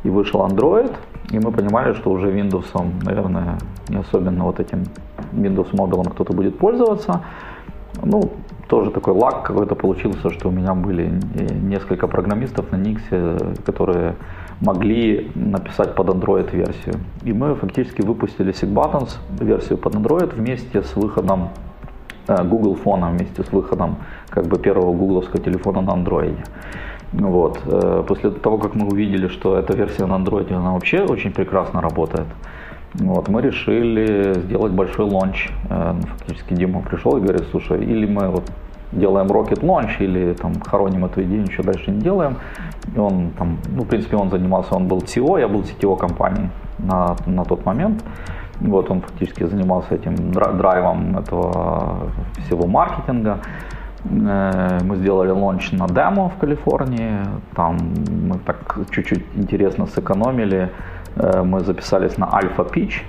[0.05, 0.93] и вышел Android,
[1.31, 2.67] и мы понимали, что уже Windows,
[3.05, 3.59] наверное,
[3.89, 4.85] не особенно вот этим
[5.33, 7.23] Windows Mobile кто-то будет пользоваться.
[8.03, 8.33] Ну,
[8.69, 11.13] тоже такой лаг какой-то получился, что у меня были
[11.63, 13.01] несколько программистов на Nix,
[13.65, 14.15] которые
[14.61, 16.95] могли написать под Android версию.
[17.25, 21.49] И мы фактически выпустили SigButtons версию под Android вместе с выходом
[22.29, 23.97] э, Google фона, вместе с выходом
[24.29, 26.37] как бы первого гугловского телефона на Android.
[27.13, 27.61] Вот.
[27.67, 31.81] Э, после того, как мы увидели, что эта версия на Android, она вообще очень прекрасно
[31.81, 32.27] работает,
[32.95, 35.51] вот, мы решили сделать большой лонч.
[35.69, 38.45] Э, ну, фактически Дима пришел и говорит, слушай, или мы вот
[38.93, 42.37] делаем Rocket Launch, или там хороним эту идею, ничего дальше не делаем.
[42.95, 46.51] И он там, ну, в принципе, он занимался, он был CTO, я был CTO компании
[46.79, 48.03] на, на тот момент.
[48.61, 52.11] Вот он фактически занимался этим драйвом этого
[52.45, 53.39] всего маркетинга.
[54.05, 57.25] Э, мы сделали лонч на демо в Калифорнии.
[57.55, 57.77] Там
[58.29, 60.71] мы так чуть-чуть интересно сэкономили.
[61.17, 63.03] Э, мы записались на Альфа Pitch.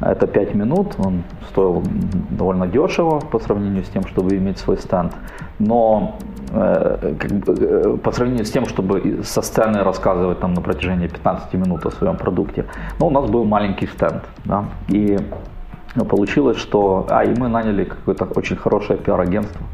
[0.00, 1.82] Это 5 минут, он стоил
[2.30, 5.12] довольно дешево по сравнению с тем, чтобы иметь свой стенд.
[5.60, 6.18] Но
[6.52, 11.54] э, как бы, по сравнению с тем, чтобы со сцены рассказывать там, на протяжении 15
[11.54, 12.64] минут о своем продукте,
[12.98, 14.24] но у нас был маленький стенд.
[14.44, 14.64] Да?
[14.88, 15.16] И
[16.08, 17.06] получилось, что...
[17.08, 19.64] А, и мы наняли какое-то очень хорошее пиар-агентство,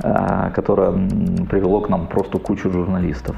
[0.00, 0.92] которое
[1.50, 3.36] привело к нам просто кучу журналистов.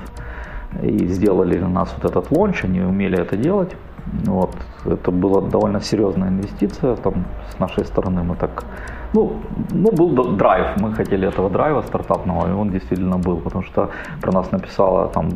[0.83, 3.77] И сделали у нас вот этот лонч, они умели это делать.
[4.25, 4.55] Вот.
[4.85, 8.23] Это была довольно серьезная инвестиция там, с нашей стороны.
[8.23, 8.65] Мы так,
[9.13, 9.37] ну,
[9.71, 14.33] ну, был драйв, мы хотели этого драйва стартапного, и он действительно был, потому что про
[14.33, 15.31] нас написало там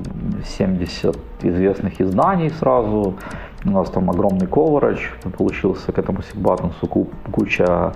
[0.45, 3.15] 70 известных изданий сразу,
[3.65, 6.87] у нас там огромный coverage, получился к этому Сигбатонсу
[7.31, 7.93] куча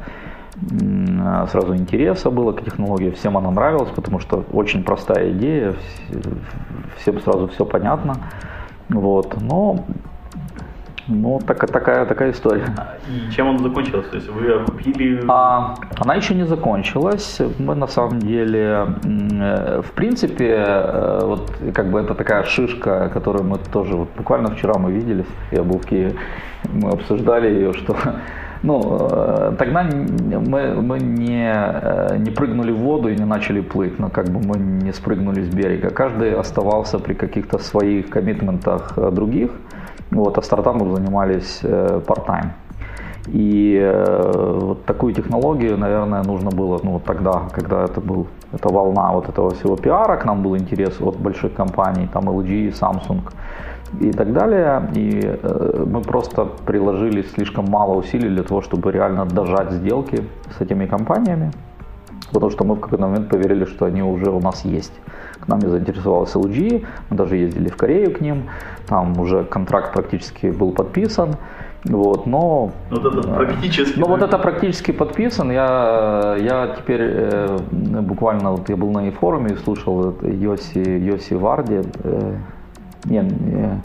[1.51, 5.75] сразу интереса было к технологии, всем она нравилась, потому что очень простая идея,
[6.99, 8.15] всем сразу все понятно.
[8.89, 9.41] Вот.
[9.41, 9.85] Но
[11.09, 12.67] Ну, так, такая, такая история.
[13.09, 14.11] И чем он закончился?
[14.11, 15.25] То есть вы купили...
[15.29, 17.41] А, она еще не закончилась.
[17.59, 23.45] Мы на самом деле, э, в принципе, э, вот как бы это такая шишка, которую
[23.45, 26.15] мы тоже вот буквально вчера мы виделись, я был в Киеве,
[26.73, 27.97] мы обсуждали ее, что
[28.63, 34.09] ну, э, тогда мы, мы не, не прыгнули в воду и не начали плыть, но
[34.11, 35.91] как бы мы не спрыгнули с берега.
[35.91, 39.51] Каждый оставался при каких-то своих коммитментах других.
[40.11, 42.51] Вот, а стартапом занимались э, part-time.
[43.29, 48.69] И э, вот такую технологию, наверное, нужно было ну, вот тогда, когда это был, эта
[48.69, 53.21] волна вот этого всего пиара, к нам был интерес от больших компаний, там LG, Samsung
[53.99, 54.89] и так далее.
[54.95, 60.23] И э, мы просто приложили слишком мало усилий для того, чтобы реально дожать сделки
[60.57, 61.51] с этими компаниями,
[62.33, 64.93] потому что мы в какой-то момент поверили, что они уже у нас есть.
[65.41, 68.45] К нам заинтересовалась LG, мы даже ездили в Корею к ним,
[68.87, 71.37] там уже контракт практически был подписан.
[71.85, 73.99] Вот, но, вот это практически.
[73.99, 75.51] Но вот это практически подписан.
[75.51, 77.59] Я, я теперь э,
[78.03, 81.81] буквально вот я был на форуме и слушал Йоси, Йоси Варди.
[82.05, 82.35] Э,
[83.05, 83.81] не, не,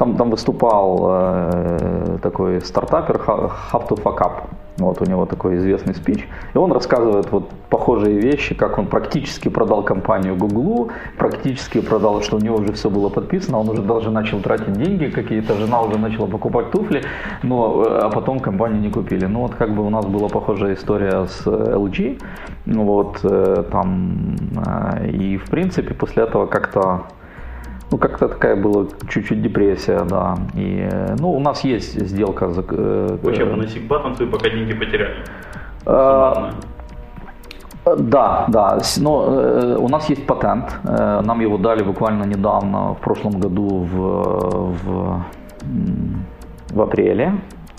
[0.00, 4.32] там, там выступал э, такой стартапер Have to Fuck Up.
[4.78, 6.26] Вот у него такой известный спич.
[6.54, 12.36] И он рассказывает вот похожие вещи, как он практически продал компанию Гуглу, практически продал, что
[12.36, 15.98] у него уже все было подписано, он уже даже начал тратить деньги какие-то, жена уже
[15.98, 17.02] начала покупать туфли,
[17.42, 19.26] но, э, а потом компанию не купили.
[19.26, 22.22] Ну вот как бы у нас была похожая история с LG,
[22.64, 24.36] ну вот э, там,
[24.66, 27.02] э, и в принципе после этого как-то
[27.90, 30.38] ну, как-то такая была чуть-чуть депрессия, да.
[30.54, 32.52] И, ну, у нас есть сделка.
[32.70, 33.56] Э, Почему?
[33.56, 35.24] На Сигбаттон вы пока деньги потеряли?
[35.86, 36.52] А,
[37.84, 38.78] да, да.
[38.98, 40.78] Но э, у нас есть патент.
[40.84, 43.96] Э, нам его дали буквально недавно, в прошлом году, в,
[44.84, 45.24] в,
[46.70, 47.32] в апреле.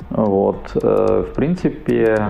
[0.10, 0.78] Вот.
[0.84, 2.30] Э, в принципе,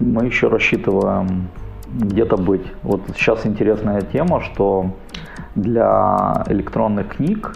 [0.00, 1.48] мы еще рассчитываем
[1.88, 2.66] где-то быть.
[2.82, 4.92] Вот сейчас интересная тема, что
[5.62, 7.54] для электронных книг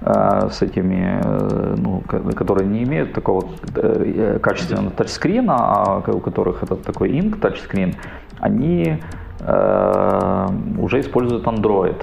[0.00, 2.02] э, с этими, э, ну,
[2.34, 7.94] которые не имеют такого э, качественного тачскрина, а у которых это такой Ink тачскрин,
[8.40, 8.98] они
[10.78, 12.02] уже используют Android.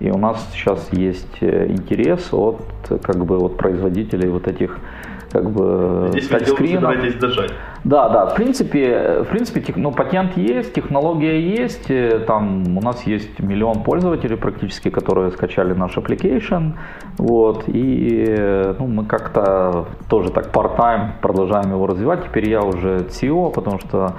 [0.00, 2.60] И у нас сейчас есть интерес от
[3.02, 4.78] как бы от производителей вот этих
[5.34, 6.28] как бы Здесь.
[7.82, 13.02] Да, да, в принципе, в принципе, ну, патент есть, технология есть, э, там у нас
[13.02, 16.74] есть миллион пользователей практически, которые скачали наш application,
[17.18, 22.98] вот, и э, ну, мы как-то тоже так part-time продолжаем его развивать, теперь я уже
[23.08, 24.12] CEO, потому что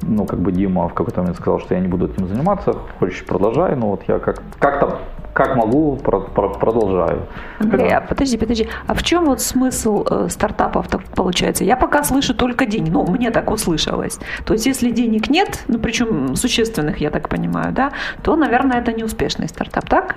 [0.00, 3.24] ну, как бы Дима в какой-то момент сказал, что я не буду этим заниматься, хочешь
[3.26, 4.98] продолжай, ну вот я как- как-то
[5.32, 7.26] как могу, про, про, продолжаю.
[7.58, 11.64] Андрей, а подожди, подожди, а в чем вот смысл э, стартапов так получается?
[11.64, 14.18] Я пока слышу только деньги, ну, мне так услышалось.
[14.44, 17.92] То есть, если денег нет, ну, причем существенных, я так понимаю, да,
[18.22, 20.16] то, наверное, это не успешный стартап, так?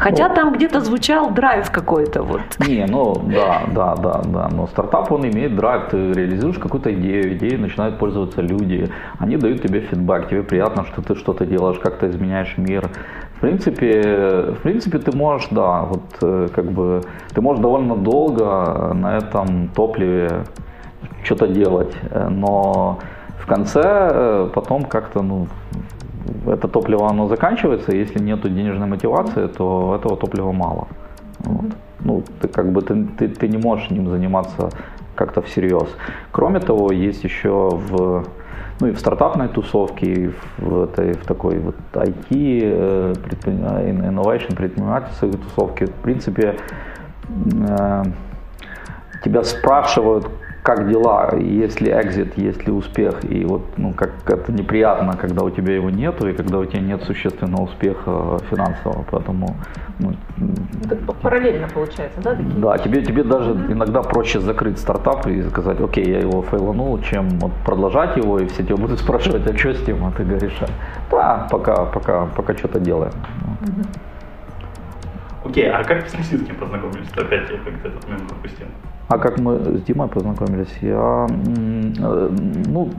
[0.00, 2.40] Хотя ну, там где-то звучал драйв какой-то вот.
[2.66, 4.48] Не, ну да, да, да, да.
[4.50, 5.90] Но стартап он имеет драйв.
[5.90, 8.90] Ты реализуешь какую-то идею, идеей начинают пользоваться люди.
[9.18, 12.88] Они дают тебе фидбэк, тебе приятно, что ты что-то делаешь, как то изменяешь мир.
[13.40, 17.00] В принципе, в принципе, ты можешь, да, вот э, как бы,
[17.34, 20.44] ты можешь довольно долго на этом топливе
[21.24, 21.96] что-то делать,
[22.28, 22.98] но
[23.38, 25.46] в конце э, потом как-то, ну,
[26.46, 30.88] это топливо оно заканчивается, если нет денежной мотивации, то этого топлива мало.
[31.38, 31.72] Вот.
[32.00, 34.68] Ну, ты как бы ты, ты, ты не можешь ним заниматься
[35.14, 35.88] как-то всерьез.
[36.30, 38.26] Кроме того, есть еще в
[38.80, 43.12] ну и в стартапной тусовке, и в, этой, в такой вот IT, э,
[43.44, 46.56] innovation, предпринимательской тусовке, в принципе,
[47.68, 48.02] э,
[49.22, 50.28] тебя спрашивают,
[50.62, 53.24] как дела, есть ли экзит, есть ли успех.
[53.24, 56.80] И вот ну, как это неприятно, когда у тебя его нету, и когда у тебя
[56.80, 59.04] нет существенного успеха финансового.
[59.10, 59.56] Поэтому
[59.98, 60.14] ну,
[61.22, 62.34] параллельно получается, да?
[62.34, 63.72] Такие да, тебе, тебе даже mm-hmm.
[63.72, 68.46] иногда проще закрыть стартап и сказать, окей, я его фейланул, чем вот продолжать его, и
[68.46, 70.58] все тебя будут спрашивать, а что с тем, а ты говоришь,
[71.10, 73.12] да, пока, пока, пока что-то делаем.
[73.62, 74.09] Mm-hmm.
[75.44, 77.08] Окей, а как вы с Лисицким познакомились?
[77.12, 78.66] Опять я как-то этот момент пропустил.
[79.08, 80.72] А как мы с Димой познакомились?
[80.82, 82.30] Я, э,
[82.68, 82.90] ну,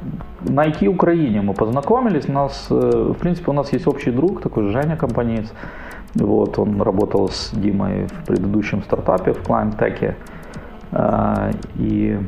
[0.41, 2.27] на IT Украине мы познакомились.
[2.27, 5.53] У нас, э, в принципе, у нас есть общий друг, такой Женя Компанец.
[6.15, 10.15] Вот, он работал с Димой в предыдущем стартапе в Client Tech.
[10.91, 12.19] Э, и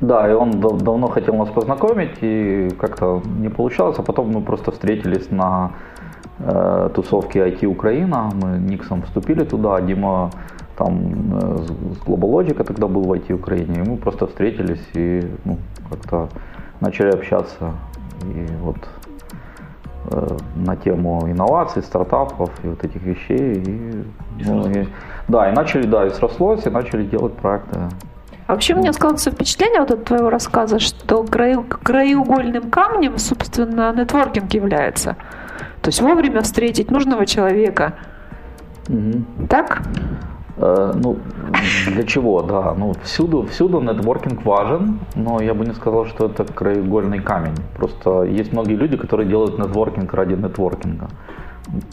[0.00, 4.40] да, и он дав- давно хотел нас познакомить, и как-то не получалось, а потом мы
[4.40, 5.72] просто встретились на
[6.94, 10.30] тусовки IT Украина, мы Никсом вступили туда, Дима
[10.76, 15.58] там с Globalogic тогда был в IT Украине, и мы просто встретились и ну,
[15.90, 16.28] как-то
[16.80, 17.72] начали общаться.
[18.22, 18.76] И вот
[20.10, 23.62] э, на тему инноваций, стартапов и вот этих вещей.
[23.62, 24.04] И,
[24.46, 24.86] ну, и,
[25.28, 27.78] да, и начали, да, и срослось, и начали делать проекты.
[28.46, 34.52] А вообще мне складывается впечатление вот от твоего рассказа, что краю, краеугольным камнем, собственно, нетворкинг
[34.54, 35.16] является.
[35.82, 37.94] То есть вовремя встретить нужного человека.
[38.88, 39.46] Угу.
[39.48, 39.82] Так?
[40.56, 41.18] Э, ну,
[41.86, 42.74] для чего, да.
[42.74, 47.56] Ну, всюду, всюду нетворкинг важен, но я бы не сказал, что это краеугольный камень.
[47.76, 51.08] Просто есть многие люди, которые делают нетворкинг ради нетворкинга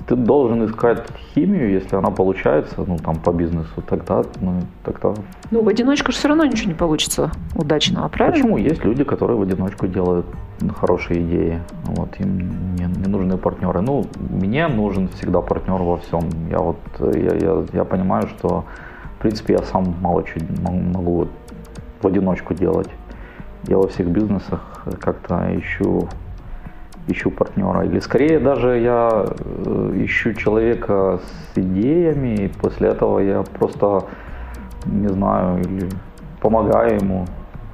[0.07, 5.13] ты должен искать химию, если она получается, ну, там, по бизнесу, тогда, ну, тогда...
[5.51, 8.41] Ну, в одиночку же все равно ничего не получится удачного, правильно?
[8.41, 8.57] Почему?
[8.57, 10.26] Есть люди, которые в одиночку делают
[10.78, 13.82] хорошие идеи, вот, им не, не нужны партнеры.
[13.82, 16.22] Ну, мне нужен всегда партнер во всем.
[16.49, 18.65] Я вот, я, я, я понимаю, что,
[19.18, 21.28] в принципе, я сам мало чего могу
[22.01, 22.89] в одиночку делать.
[23.68, 26.07] Я во всех бизнесах как-то ищу
[27.08, 27.86] ищу партнера.
[27.86, 34.03] Или скорее даже я э, ищу человека с идеями, и после этого я просто,
[34.86, 35.89] не знаю, или
[36.41, 37.26] помогаю ему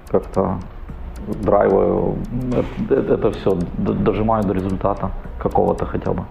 [0.09, 0.59] как-то
[1.41, 2.17] драйваю
[2.89, 6.23] это, это все, дожимаю до результата какого-то хотя бы.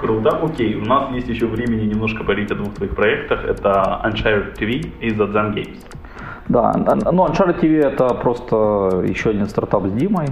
[0.00, 0.74] Круто, окей.
[0.76, 3.44] У нас есть еще времени немножко поговорить о двух твоих проектах.
[3.44, 5.78] Это Unshared TV и The Zen Games.
[6.48, 6.72] Да,
[7.12, 10.26] ну Unshared TV это просто еще один стартап с Димой.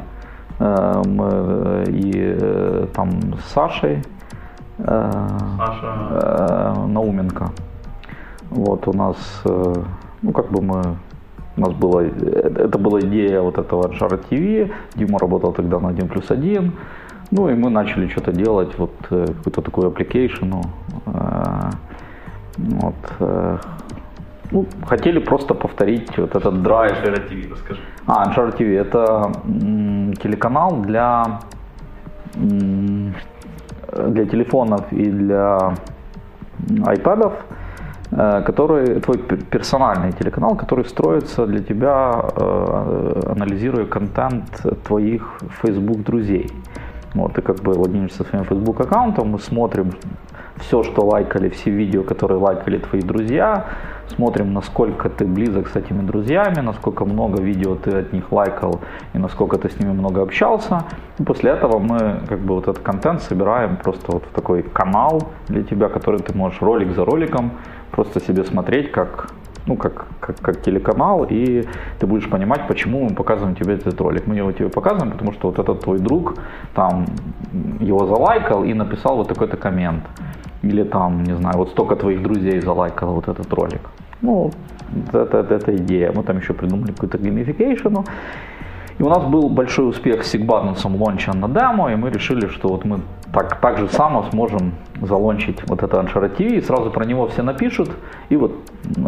[0.59, 4.03] Э, мы э, и э, там с Сашей
[4.77, 6.75] Саша.
[6.89, 7.51] Науменко.
[8.51, 10.97] Вот у нас, ну как бы мы
[11.57, 16.09] у нас была, это была идея вот этого Аншара ТВ, Дима работал тогда на 1
[16.09, 16.73] плюс 1,
[17.31, 20.67] ну и мы начали что-то делать, вот какую-то такую application,
[22.57, 22.95] вот,
[24.55, 26.93] ну, хотели просто повторить вот этот драйв.
[26.93, 27.81] Uncharted TV, расскажи.
[28.07, 31.41] А, Uncharted TV это м, телеканал для,
[32.37, 33.15] м,
[34.09, 35.75] для телефонов и для
[36.87, 37.33] айпадов,
[38.13, 46.47] э, который твой персональный телеканал, который строится для тебя, э, анализируя контент твоих Facebook друзей.
[47.15, 49.91] Вот, ты как бы логинишься со своим Facebook аккаунтом, мы смотрим
[50.61, 53.67] все, что лайкали, все видео, которые лайкали твои друзья,
[54.09, 58.81] смотрим, насколько ты близок с этими друзьями, насколько много видео ты от них лайкал
[59.13, 60.85] и насколько ты с ними много общался.
[61.19, 65.23] И после этого мы как бы вот этот контент собираем просто вот в такой канал
[65.49, 67.53] для тебя, который ты можешь ролик за роликом
[67.91, 69.29] просто себе смотреть, как
[69.67, 71.65] ну, как, как, как телеканал, и
[71.99, 74.27] ты будешь понимать, почему мы показываем тебе этот ролик.
[74.27, 76.35] Мы его тебе показываем, потому что вот этот твой друг
[76.75, 77.07] там
[77.81, 80.05] его залайкал и написал вот такой-то коммент.
[80.65, 83.81] Или там, не знаю, вот столько твоих друзей залайкало вот этот ролик.
[84.23, 84.51] Ну,
[85.13, 86.13] это, это, это идея.
[86.13, 88.05] Мы там еще придумали какую-то геймификейшену.
[88.99, 92.69] И у нас был большой успех с Сигбатнусом лонча на демо, и мы решили, что
[92.69, 93.01] вот мы
[93.33, 97.43] так, так же само сможем залончить вот это Anshara TV, и сразу про него все
[97.43, 97.91] напишут,
[98.29, 98.53] и вот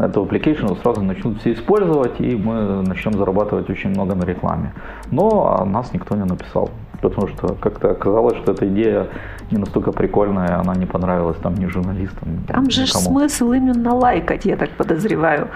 [0.03, 4.73] эту application сразу начнут все использовать, и мы начнем зарабатывать очень много на рекламе.
[5.13, 6.71] Но нас никто не написал,
[7.09, 9.07] потому что как-то оказалось, что эта идея
[9.51, 12.45] не настолько прикольная, она не понравилась там ни журналистам.
[12.49, 13.05] Там же никому.
[13.05, 15.49] смысл именно лайкать, я так подозреваю.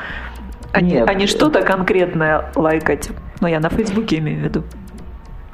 [0.72, 0.92] А Нет.
[0.92, 3.11] не, а не что-то конкретное лайкать.
[3.40, 4.62] Но я на Фейсбуке имею в виду.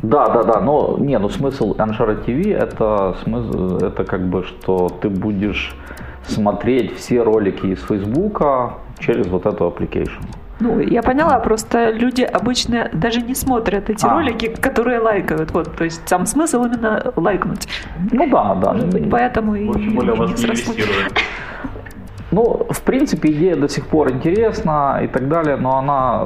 [0.02, 4.88] Да, да, да, но не, ну смысл Аншара ТВ это смысл, это как бы, что
[5.00, 5.74] ты будешь
[6.28, 10.22] смотреть все ролики из Фейсбука через вот эту application.
[10.58, 14.14] Ну, я поняла, просто люди обычно даже не смотрят эти а.
[14.14, 15.50] ролики, которые лайкают.
[15.50, 17.68] Вот, то есть сам смысл именно лайкнуть.
[18.12, 18.72] Ну да, да.
[18.72, 20.76] Может быть, поэтому и не срослось.
[22.32, 26.24] Ну, в принципе, идея до сих пор интересна и так далее, но она,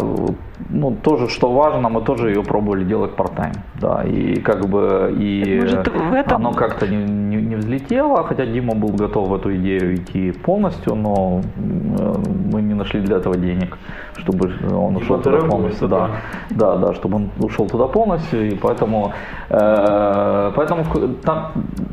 [0.70, 5.60] ну, тоже, что важно, мы тоже ее пробовали делать part-time, да, и как бы, и
[5.60, 6.36] Может, в этом...
[6.36, 11.40] оно как-то не, не, взлетело, хотя Дима был готов в эту идею идти полностью, но
[11.56, 12.14] э,
[12.52, 13.78] мы не нашли для этого денег,
[14.16, 16.10] чтобы он ушел туда полностью, да,
[16.50, 19.12] да, да, чтобы он ушел туда полностью, и поэтому,
[19.48, 20.84] э, поэтому
[21.22, 21.52] там,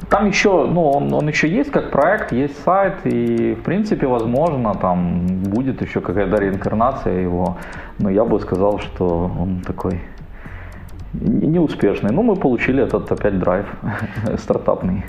[0.10, 4.74] там еще, ну, он, он еще есть как проект, есть сайт, и в принципе возможно,
[4.76, 7.58] там будет еще какая-то реинкарнация его,
[8.00, 10.02] но я бы сказал, что он такой
[11.22, 12.12] неуспешный.
[12.12, 13.66] Но мы получили этот опять драйв
[14.38, 15.04] стартапный.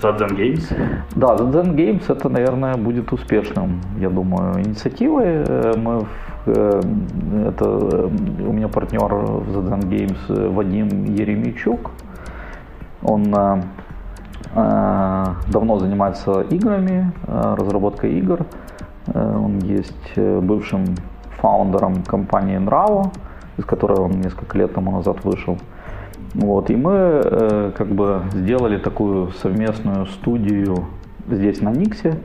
[0.00, 0.74] За Zen Games?
[1.14, 5.44] Да, The Zen Games это, наверное, будет успешным, я думаю, инициативой.
[5.76, 6.06] Мы
[6.46, 6.80] э,
[7.48, 8.08] это, э,
[8.48, 11.90] у меня партнер в The Zen Games Вадим Еремичук.
[13.04, 13.62] Он э,
[14.56, 18.44] э, давно занимается играми, э, разработкой игр.
[19.06, 20.84] Э, он есть э, бывшим
[21.40, 23.12] фаундером компании Nravo,
[23.58, 25.58] из которой он несколько лет тому назад вышел.
[26.34, 30.86] Вот, и мы э, как бы сделали такую совместную студию
[31.28, 32.16] здесь на Никсе.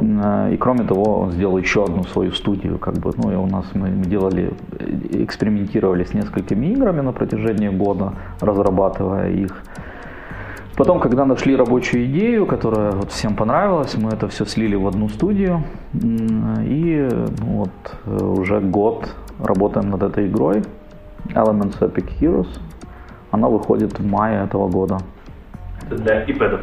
[0.00, 3.46] Э, и кроме того, он сделал еще одну свою студию, как бы, ну и у
[3.46, 9.62] нас мы делали, э, экспериментировали с несколькими играми на протяжении года, разрабатывая их.
[10.76, 15.08] Потом, когда нашли рабочую идею, которая вот всем понравилась, мы это все слили в одну
[15.08, 15.62] студию.
[15.92, 17.08] И
[17.40, 17.70] ну, вот
[18.06, 19.08] э, уже год
[19.38, 20.62] работаем над этой игрой.
[21.34, 22.48] Elements Epic Heroes.
[23.30, 24.98] Она выходит в мае этого года.
[25.86, 26.60] Это для iPad.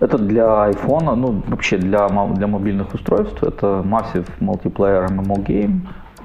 [0.00, 3.42] Это для iPhone, ну вообще для, для мобильных устройств.
[3.42, 5.80] Это Massive Multiplayer MMO Game.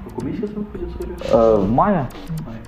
[0.08, 0.88] Какой месяц выходит,
[1.32, 2.06] Э, в мае.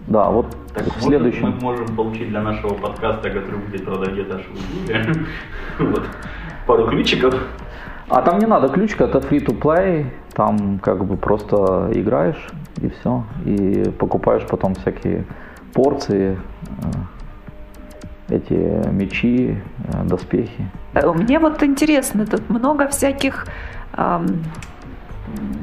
[0.08, 1.50] Да, вот Так, в следующем.
[1.50, 5.14] Мы можем получить для нашего подкаста, который будет в июле,
[5.78, 6.02] вот,
[6.66, 7.34] пару ключиков.
[8.08, 10.06] А там не надо ключика, это free-to-play,
[10.36, 12.48] там как бы просто играешь
[12.82, 13.24] и все.
[13.46, 15.24] И покупаешь потом всякие
[15.72, 16.38] порции,
[18.28, 19.58] э, эти мечи,
[19.88, 20.70] э, доспехи.
[20.92, 23.46] Э, Мне вот интересно, тут много всяких
[23.94, 24.26] ам,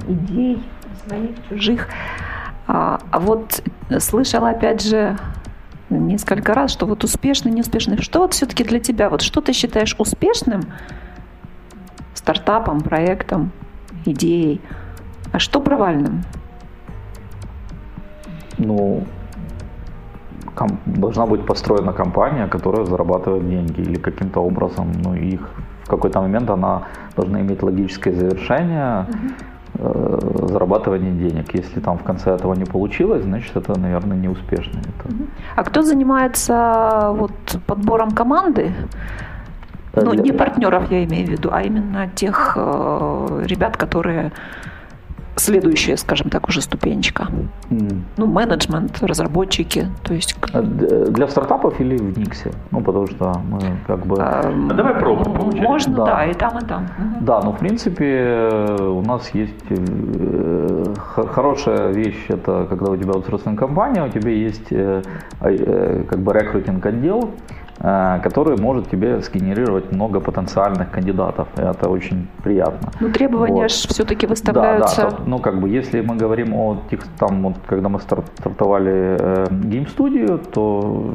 [0.08, 0.64] идей
[1.06, 1.88] своих, чужих.
[2.68, 3.62] А, а вот
[4.00, 5.18] слышала опять же
[5.92, 8.02] несколько раз, что вот успешный, неуспешный.
[8.02, 10.62] Что вот все-таки для тебя, вот что ты считаешь успешным
[12.16, 13.52] стартапом, проектом,
[14.06, 14.62] идеей,
[15.32, 16.24] а что провальным?
[18.58, 19.04] Ну,
[20.56, 25.50] ком- должна быть построена компания, которая зарабатывает деньги или каким-то образом, ну, их
[25.84, 26.84] в какой-то момент она
[27.16, 29.06] должна иметь логическое завершение,
[29.76, 31.54] э, зарабатывание денег.
[31.56, 34.80] Если там в конце этого не получилось, значит это, наверное, не успешно.
[34.80, 35.10] Это,
[35.56, 37.32] А кто занимается вот
[37.66, 38.72] подбором команды?
[39.94, 44.32] Э, Ну, не партнеров я имею в виду, а именно тех э, ребят, которые
[45.36, 47.26] следующая, скажем так, уже ступенечка.
[47.72, 48.06] М.
[48.18, 50.36] Ну, менеджмент, разработчики, то есть...
[50.54, 52.52] А д- Для стартапов или в Никсе?
[52.72, 54.18] Ну, потому что мы как бы...
[54.18, 55.62] эм, А давай пробу получать.
[55.64, 56.06] Можно, Да.
[56.06, 56.26] да.
[56.26, 56.84] и там, и там.
[57.00, 57.26] Мгм.
[57.26, 60.84] Да, ну в принципе э, у нас есть э,
[61.34, 65.02] хорошая вещь, это когда у тебя аутсорсинг компания, у тебя есть э,
[65.42, 71.48] э, как бы рекрутинг отдел, э, который может тебе сгенерировать много потенциальных кандидатов.
[71.58, 72.92] И это очень приятно.
[73.00, 73.72] Ну, требования Вот.
[73.72, 75.02] все-таки Да, выставляются...
[75.02, 78.24] да, то- ну как бы если мы говорим о тех, там вот, когда мы стар-
[78.40, 81.14] стартовали э, гейм-студию, то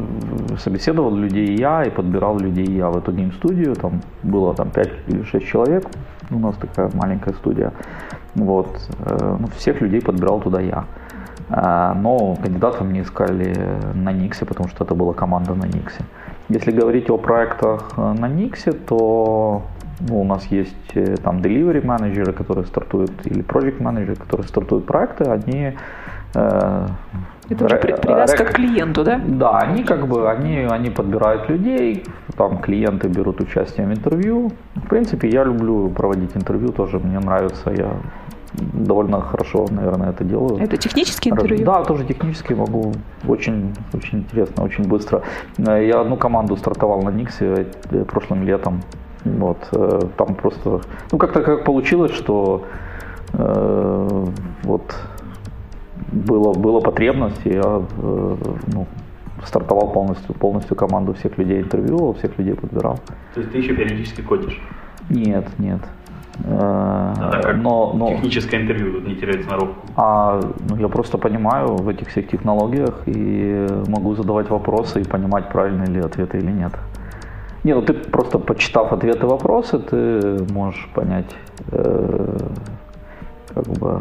[0.59, 5.23] собеседовал людей я и подбирал людей я в эту гейм-студию, там было там 5 или
[5.23, 5.85] 6 человек,
[6.31, 7.73] у нас такая маленькая студия,
[8.35, 8.69] вот,
[9.07, 10.85] э, ну, всех людей подбирал туда я.
[11.51, 13.55] А, Но кандидатов мне искали
[13.95, 16.05] на Никсе, потому что это была команда на Никсе.
[16.49, 19.63] Если говорить о проектах э, на Никсе, то
[20.01, 24.87] ну, у нас есть э, там delivery менеджеры, которые стартуют, или project менеджеры, которые стартуют
[24.87, 25.73] проекты, они
[26.35, 26.87] э,
[27.51, 29.21] Это уже привязка к клиенту, да?
[29.27, 32.05] да, они как бы, они, они подбирают людей,
[32.37, 34.51] там клиенты берут участие в интервью.
[34.75, 37.93] В принципе, я люблю проводить интервью, тоже мне нравится, я
[38.53, 40.59] довольно хорошо, наверное, это делаю.
[40.59, 41.65] Это технические интервью?
[41.65, 42.93] Да, тоже технически могу.
[43.27, 45.23] Очень, очень интересно, очень быстро.
[45.59, 48.83] Э, Я одну команду стартовал на Никсе э, прошлым летом.
[49.25, 50.81] Вот, э, там просто,
[51.13, 52.65] ну как-то как получилось, что
[53.33, 54.27] э,
[54.63, 54.97] вот
[56.13, 58.37] было, была потребность, и я э,
[58.73, 58.87] ну,
[59.45, 62.99] стартовал полностью, полностью команду всех людей интервьюировал, всех людей подбирал.
[63.35, 64.61] То есть ты еще периодически кодишь.
[65.11, 65.81] Нет, нет.
[66.45, 69.75] Э, А так как но, но, техническое интервью тут не теряет сноровку.
[69.97, 75.49] а ну, я просто понимаю в этих всех технологиях и могу задавать вопросы и понимать,
[75.49, 76.73] правильные ли ответы или нет.
[77.65, 81.35] Не, ну ты просто почитав ответы вопросы, ты можешь понять,
[81.73, 82.39] э,
[83.55, 84.01] как бы.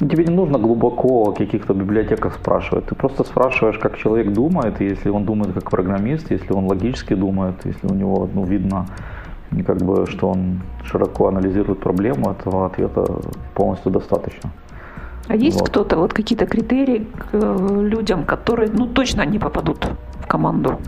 [0.00, 2.86] Ну, тебе не нужно глубоко о каких-то библиотеках спрашивать.
[2.86, 7.14] Ты просто спрашиваешь, как человек думает, и если он думает как программист, если он логически
[7.14, 8.86] думает, если у него ну, видно,
[9.62, 13.04] как бы, что он широко анализирует проблему, этого ответа
[13.54, 14.50] полностью достаточно.
[15.28, 15.68] А есть Вот.
[15.68, 19.86] кто-то, вот какие-то критерии к э, людям, которые, ну, точно не попадут
[20.20, 20.78] в команду?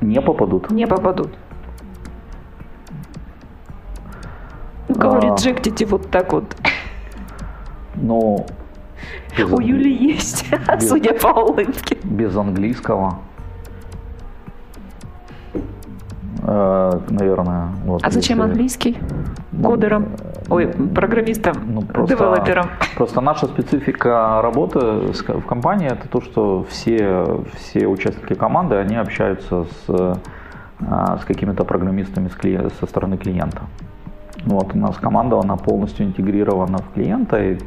[0.00, 0.70] Не попадут.
[0.70, 1.28] Не попадут.
[4.88, 5.20] Ну, кого А.
[5.20, 6.44] реджектите вот так вот?
[7.94, 8.46] Но
[9.36, 10.46] без, У Юли есть,
[10.80, 11.96] судя по улыбке.
[12.04, 13.18] без английского,
[16.42, 17.68] наверное.
[17.84, 18.98] Вот, А зачем если- английский?
[19.62, 20.08] Кодером,
[20.50, 22.66] ой, программистом, ну, просто, девелопером.
[22.96, 29.64] Просто наша специфика работы в компании это то, что все, все участники команды, они общаются
[29.64, 30.18] с,
[30.80, 32.28] а, с какими-то программистами
[32.78, 33.62] со стороны клиента.
[34.46, 37.58] Вот у нас команда, она полностью интегрирована в клиента, и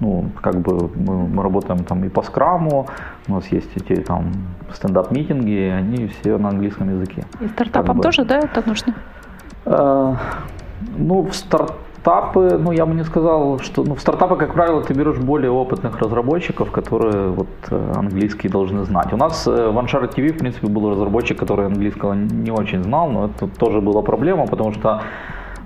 [0.00, 2.86] ну, как бы мы, мы работаем там и по скраму,
[3.28, 4.32] у нас есть эти там
[4.72, 7.24] стендап-митинги, они все на английском языке.
[7.40, 8.02] И стартапам как бы.
[8.02, 8.94] тоже, да, это нужно?
[9.66, 10.14] Э,
[10.96, 14.94] ну, в стартапы, ну, я бы не сказал, что, ну, в стартапы, как правило, ты
[14.94, 19.12] берешь более опытных разработчиков, которые вот э, английский должны знать.
[19.12, 23.10] У нас э, в Uncharted TV, в принципе, был разработчик, который английского не очень знал,
[23.10, 25.02] но это тоже была проблема, потому что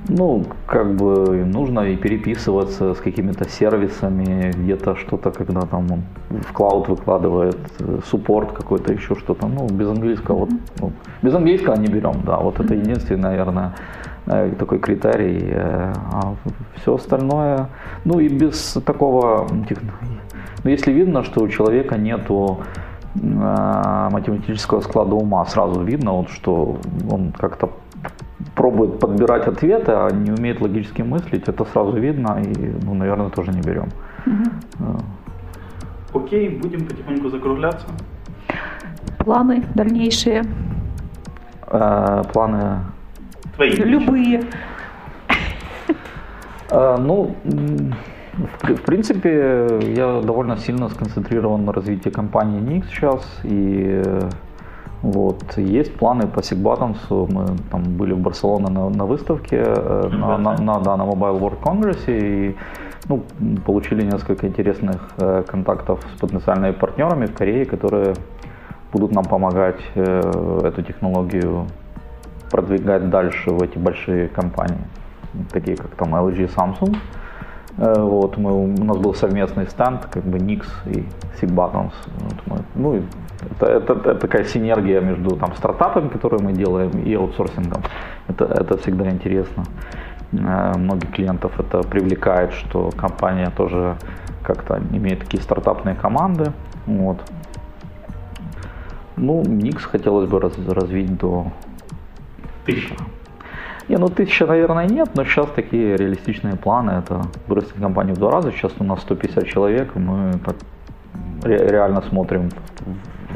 [0.08, 6.52] ну, как бы нужно и переписываться с какими-то сервисами, где-то что-то, когда там он в
[6.52, 9.46] клауд выкладывает, э, суппорт какой-то, еще что-то.
[9.46, 10.50] Ну, без английского, вот,
[10.80, 10.92] ну,
[11.22, 12.36] без английского не берем, да.
[12.36, 13.72] Вот это единственный, наверное,
[14.26, 15.50] э, такой критерий.
[15.50, 16.34] Э, а
[16.76, 17.68] все остальное,
[18.04, 19.48] ну и без такого,
[20.64, 22.58] ну, если видно, что у человека нету
[23.14, 26.78] математического склада ума, сразу видно, вот, что
[27.08, 27.70] он как-то
[28.54, 33.52] пробует подбирать ответы, а не умеет логически мыслить, это сразу видно и, ну, наверное, тоже
[33.52, 33.88] не берем.
[34.26, 35.00] Угу.
[36.14, 37.86] Окей, будем потихоньку закругляться.
[39.18, 40.44] Планы дальнейшие?
[41.66, 42.80] Э, планы...
[43.56, 43.70] Твои.
[43.70, 44.42] Любые.
[46.70, 54.02] Э, ну, в, в принципе, я довольно сильно сконцентрирован на развитии компании Nix сейчас и
[55.04, 55.58] вот.
[55.58, 57.28] Есть планы по Сигбатонсу.
[57.30, 61.38] Мы там были в Барселоне на, на выставке, э, на, на, на, да, на Mobile
[61.38, 62.56] World Congress и
[63.08, 63.22] ну,
[63.66, 68.14] получили несколько интересных э, контактов с потенциальными партнерами в Корее, которые
[68.92, 71.66] будут нам помогать э, эту технологию
[72.50, 74.86] продвигать дальше в эти большие компании,
[75.52, 76.96] такие как там LG Samsung.
[77.76, 81.04] Э, вот, мы, у нас был совместный стенд, как бы Nix и
[81.38, 81.92] Sigbuttons.
[82.20, 83.02] Вот мы, ну,
[83.50, 87.82] это, это, это такая синергия между там, стартапами, которые мы делаем, и аутсорсингом.
[88.28, 89.64] Это, это всегда интересно.
[90.32, 93.96] Э, многих клиентов это привлекает, что компания тоже
[94.42, 96.52] как-то имеет такие стартапные команды.
[96.86, 97.18] Вот.
[99.16, 101.46] Ну, Nix хотелось бы раз, развить до
[102.66, 102.94] тысячи.
[103.88, 106.92] Не, ну тысяча, наверное, нет, но сейчас такие реалистичные планы.
[106.92, 108.50] Это вырастить компанию в два раза.
[108.50, 110.56] Сейчас у нас 150 человек, и мы так
[111.42, 112.48] ре- реально смотрим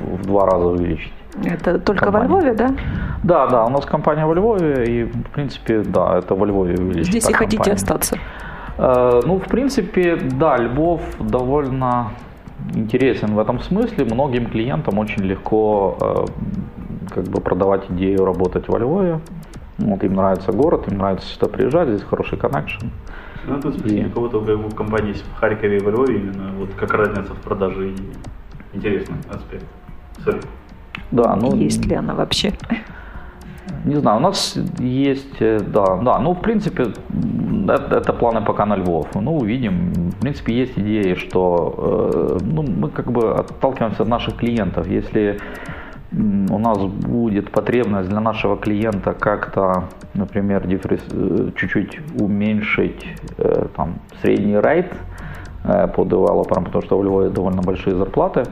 [0.02, 1.12] в, два раза увеличить.
[1.44, 2.30] Это только компанию.
[2.30, 2.74] во Львове, да?
[3.22, 7.10] Да, да, у нас компания во Львове, и в принципе, да, это во Львове увеличить.
[7.10, 7.74] Здесь и хотите компания.
[7.74, 8.18] остаться?
[8.78, 12.10] Э, ну, в принципе, да, Львов довольно
[12.74, 14.04] интересен в этом смысле.
[14.04, 16.24] Многим клиентам очень легко э,
[17.14, 19.20] как бы продавать идею работать во Львове.
[19.78, 22.86] Вот, им нравится город, им нравится сюда приезжать, здесь хороший коннекшн.
[23.46, 27.32] Надо спросить у кого-то в компании в Харькове и во Львове именно, вот как разница
[27.34, 27.94] в продаже.
[28.74, 29.64] Интересный аспект.
[31.10, 32.52] Да, ну, есть ли она вообще?
[33.84, 36.92] Не знаю, у нас есть, э, да, да, ну, в принципе,
[37.68, 39.08] это, это планы пока на Львов.
[39.14, 39.92] Ну, увидим.
[40.10, 44.86] В принципе, есть идеи, что, э, ну, мы как бы отталкиваемся от наших клиентов.
[44.88, 45.38] Если
[46.12, 53.06] у нас будет потребность для нашего клиента как-то, например, э, чуть-чуть уменьшить
[53.36, 54.92] э, там, средний рейд
[55.64, 58.44] э, по девелоперам, потому что у Львова довольно большие зарплаты,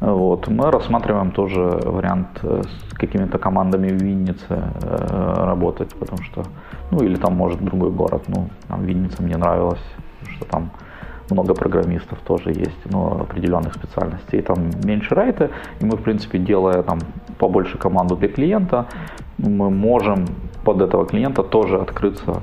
[0.00, 6.44] вот, мы рассматриваем тоже вариант с какими-то командами в Виннице работать, потому что,
[6.90, 9.82] ну или там может другой город, ну, там Винница мне нравилось,
[10.28, 10.70] что там
[11.30, 14.42] много программистов тоже есть, но определенных специальностей.
[14.42, 16.98] Там меньше рейты, и мы, в принципе, делая там
[17.38, 18.86] побольше команду для клиента,
[19.38, 20.26] мы можем
[20.64, 22.42] под этого клиента тоже открыться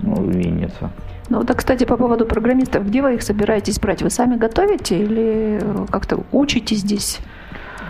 [0.00, 0.90] ну, в Виннице.
[1.30, 4.02] Ну, вот, кстати, по поводу программистов, где вы их собираетесь брать?
[4.02, 5.60] Вы сами готовите или
[5.90, 7.20] как-то учите здесь?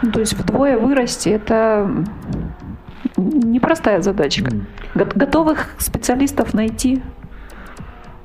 [0.03, 1.91] Ну, то есть вдвое вырасти– это
[3.17, 4.51] непростая задачка.
[4.95, 7.03] Готовых специалистов найти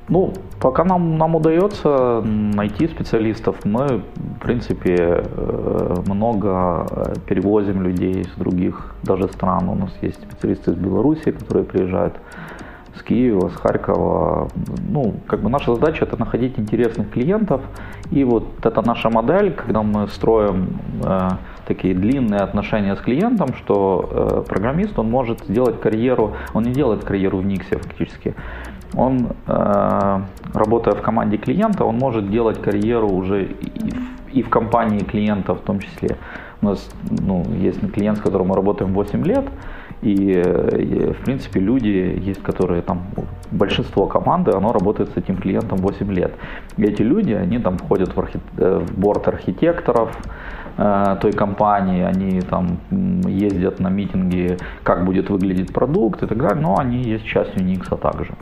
[0.08, 6.86] ну, пока нам, нам удается найти специалистов, мы, в принципе, э, много
[7.26, 9.68] перевозим людей из других даже стран.
[9.68, 12.14] У нас есть специалисты из Беларуси, которые приезжают
[12.98, 14.48] с Киева, с Харькова.
[14.88, 17.62] Ну, как бы наша задача это находить интересных клиентов.
[18.10, 21.28] И вот это наша модель, когда мы строим э,
[21.66, 27.04] такие длинные отношения с клиентом, что э, программист, он может сделать карьеру, он не делает
[27.04, 28.34] карьеру в Никсе фактически,
[28.94, 30.20] он, э,
[30.54, 35.54] работая в команде клиента, он может делать карьеру уже и в, и в компании клиента
[35.54, 36.16] в том числе.
[36.62, 39.44] У нас ну, есть клиент, с которым мы работаем 8 лет,
[40.02, 43.02] И, и в принципе люди есть, которые там,
[43.50, 46.32] большинство команды, оно работает с этим клиентом 8 лет.
[46.76, 48.38] И эти люди, они там входят в, архи...
[48.58, 50.16] Э, в борт архитекторов,
[50.76, 52.78] э, той компании, они там
[53.26, 57.96] ездят на митинги, как будет выглядеть продукт и так далее, но они есть частью Unix
[57.98, 58.34] также.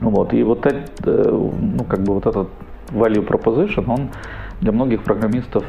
[0.00, 2.48] Вот, и вот, это, э, ну, как бы вот этот
[2.90, 4.08] value proposition, он
[4.60, 5.64] для многих программистов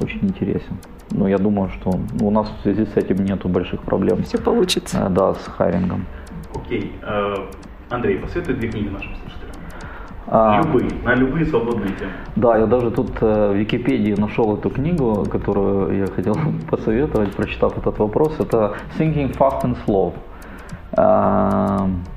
[0.00, 0.76] очень интересен.
[1.12, 4.22] Но я думаю, что у нас в связи с этим нету больших проблем.
[4.22, 5.06] Все получится.
[5.06, 6.06] Э, да, с хайрингом.
[6.54, 6.92] Окей.
[7.02, 7.34] Э,
[7.90, 9.50] Андрей, посоветуй две книги нашим слушателям.
[10.28, 12.12] А, любые, на любые свободные темы.
[12.36, 16.36] Да, я даже тут э, в Википедии нашел эту книгу, которую я хотел
[16.70, 18.38] посоветовать, прочитав этот вопрос.
[18.38, 20.12] Это Thinking Fast and Slow.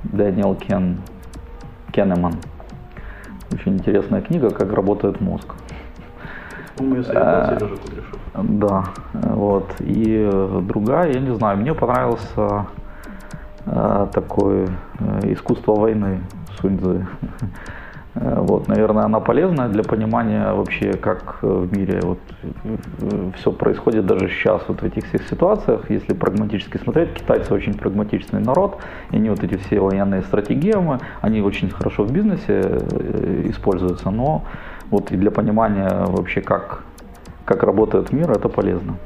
[0.04, 0.98] Дэниел Кен,
[1.92, 2.34] Кеннеман.
[3.54, 5.54] Очень интересная книга, как работает мозг.
[6.76, 8.23] По-моему, советовал Сережа Кудряшов.
[8.34, 9.76] Да, вот.
[9.80, 10.30] И
[10.62, 12.66] другая, я не знаю, мне понравился
[13.66, 14.70] э, такое
[15.00, 16.22] э, искусство войны
[16.60, 17.06] Суньцзы.
[18.16, 22.20] Э, вот, наверное, она полезная для понимания вообще, как в мире вот,
[23.38, 25.92] все происходит даже сейчас вот в этих всех ситуациях.
[25.92, 28.80] Если прагматически смотреть, китайцы очень прагматичный народ,
[29.12, 30.74] и они вот эти все военные стратегии,
[31.22, 32.62] они очень хорошо в бизнесе
[33.46, 34.44] используются, но
[34.90, 36.84] вот и для понимания вообще, как,
[37.46, 38.98] как работает мир, это полезно.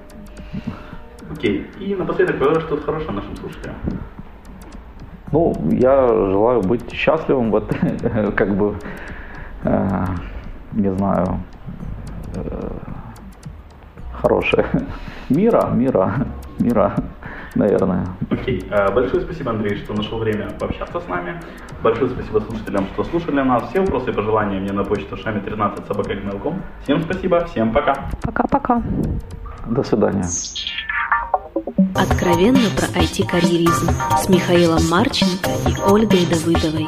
[1.32, 1.68] Окей.
[1.80, 3.76] И напоследок говорю что-то хорошее нашим слушателям.
[5.32, 7.70] Ну, я желаю быть счастливым, вот
[8.36, 8.76] как бы,
[9.64, 10.06] э,
[10.72, 11.42] не знаю,
[12.36, 12.70] э,
[14.14, 14.66] хорошее
[15.30, 16.14] мира, мира,
[16.60, 16.96] мира
[17.58, 18.06] наверное.
[18.30, 18.60] Окей.
[18.60, 18.94] Okay.
[18.94, 21.42] Большое спасибо, Андрей, что нашел время пообщаться с нами.
[21.84, 23.70] Большое спасибо слушателям, что слушали нас.
[23.70, 26.62] Все вопросы и пожелания мне на почту шами 13 собакагmail.com.
[26.84, 28.10] Всем спасибо, всем пока.
[28.22, 28.82] Пока-пока.
[29.68, 30.26] До свидания.
[31.96, 36.88] Откровенно про IT-карьеризм с Михаилом Марченко и Ольгой Давыдовой.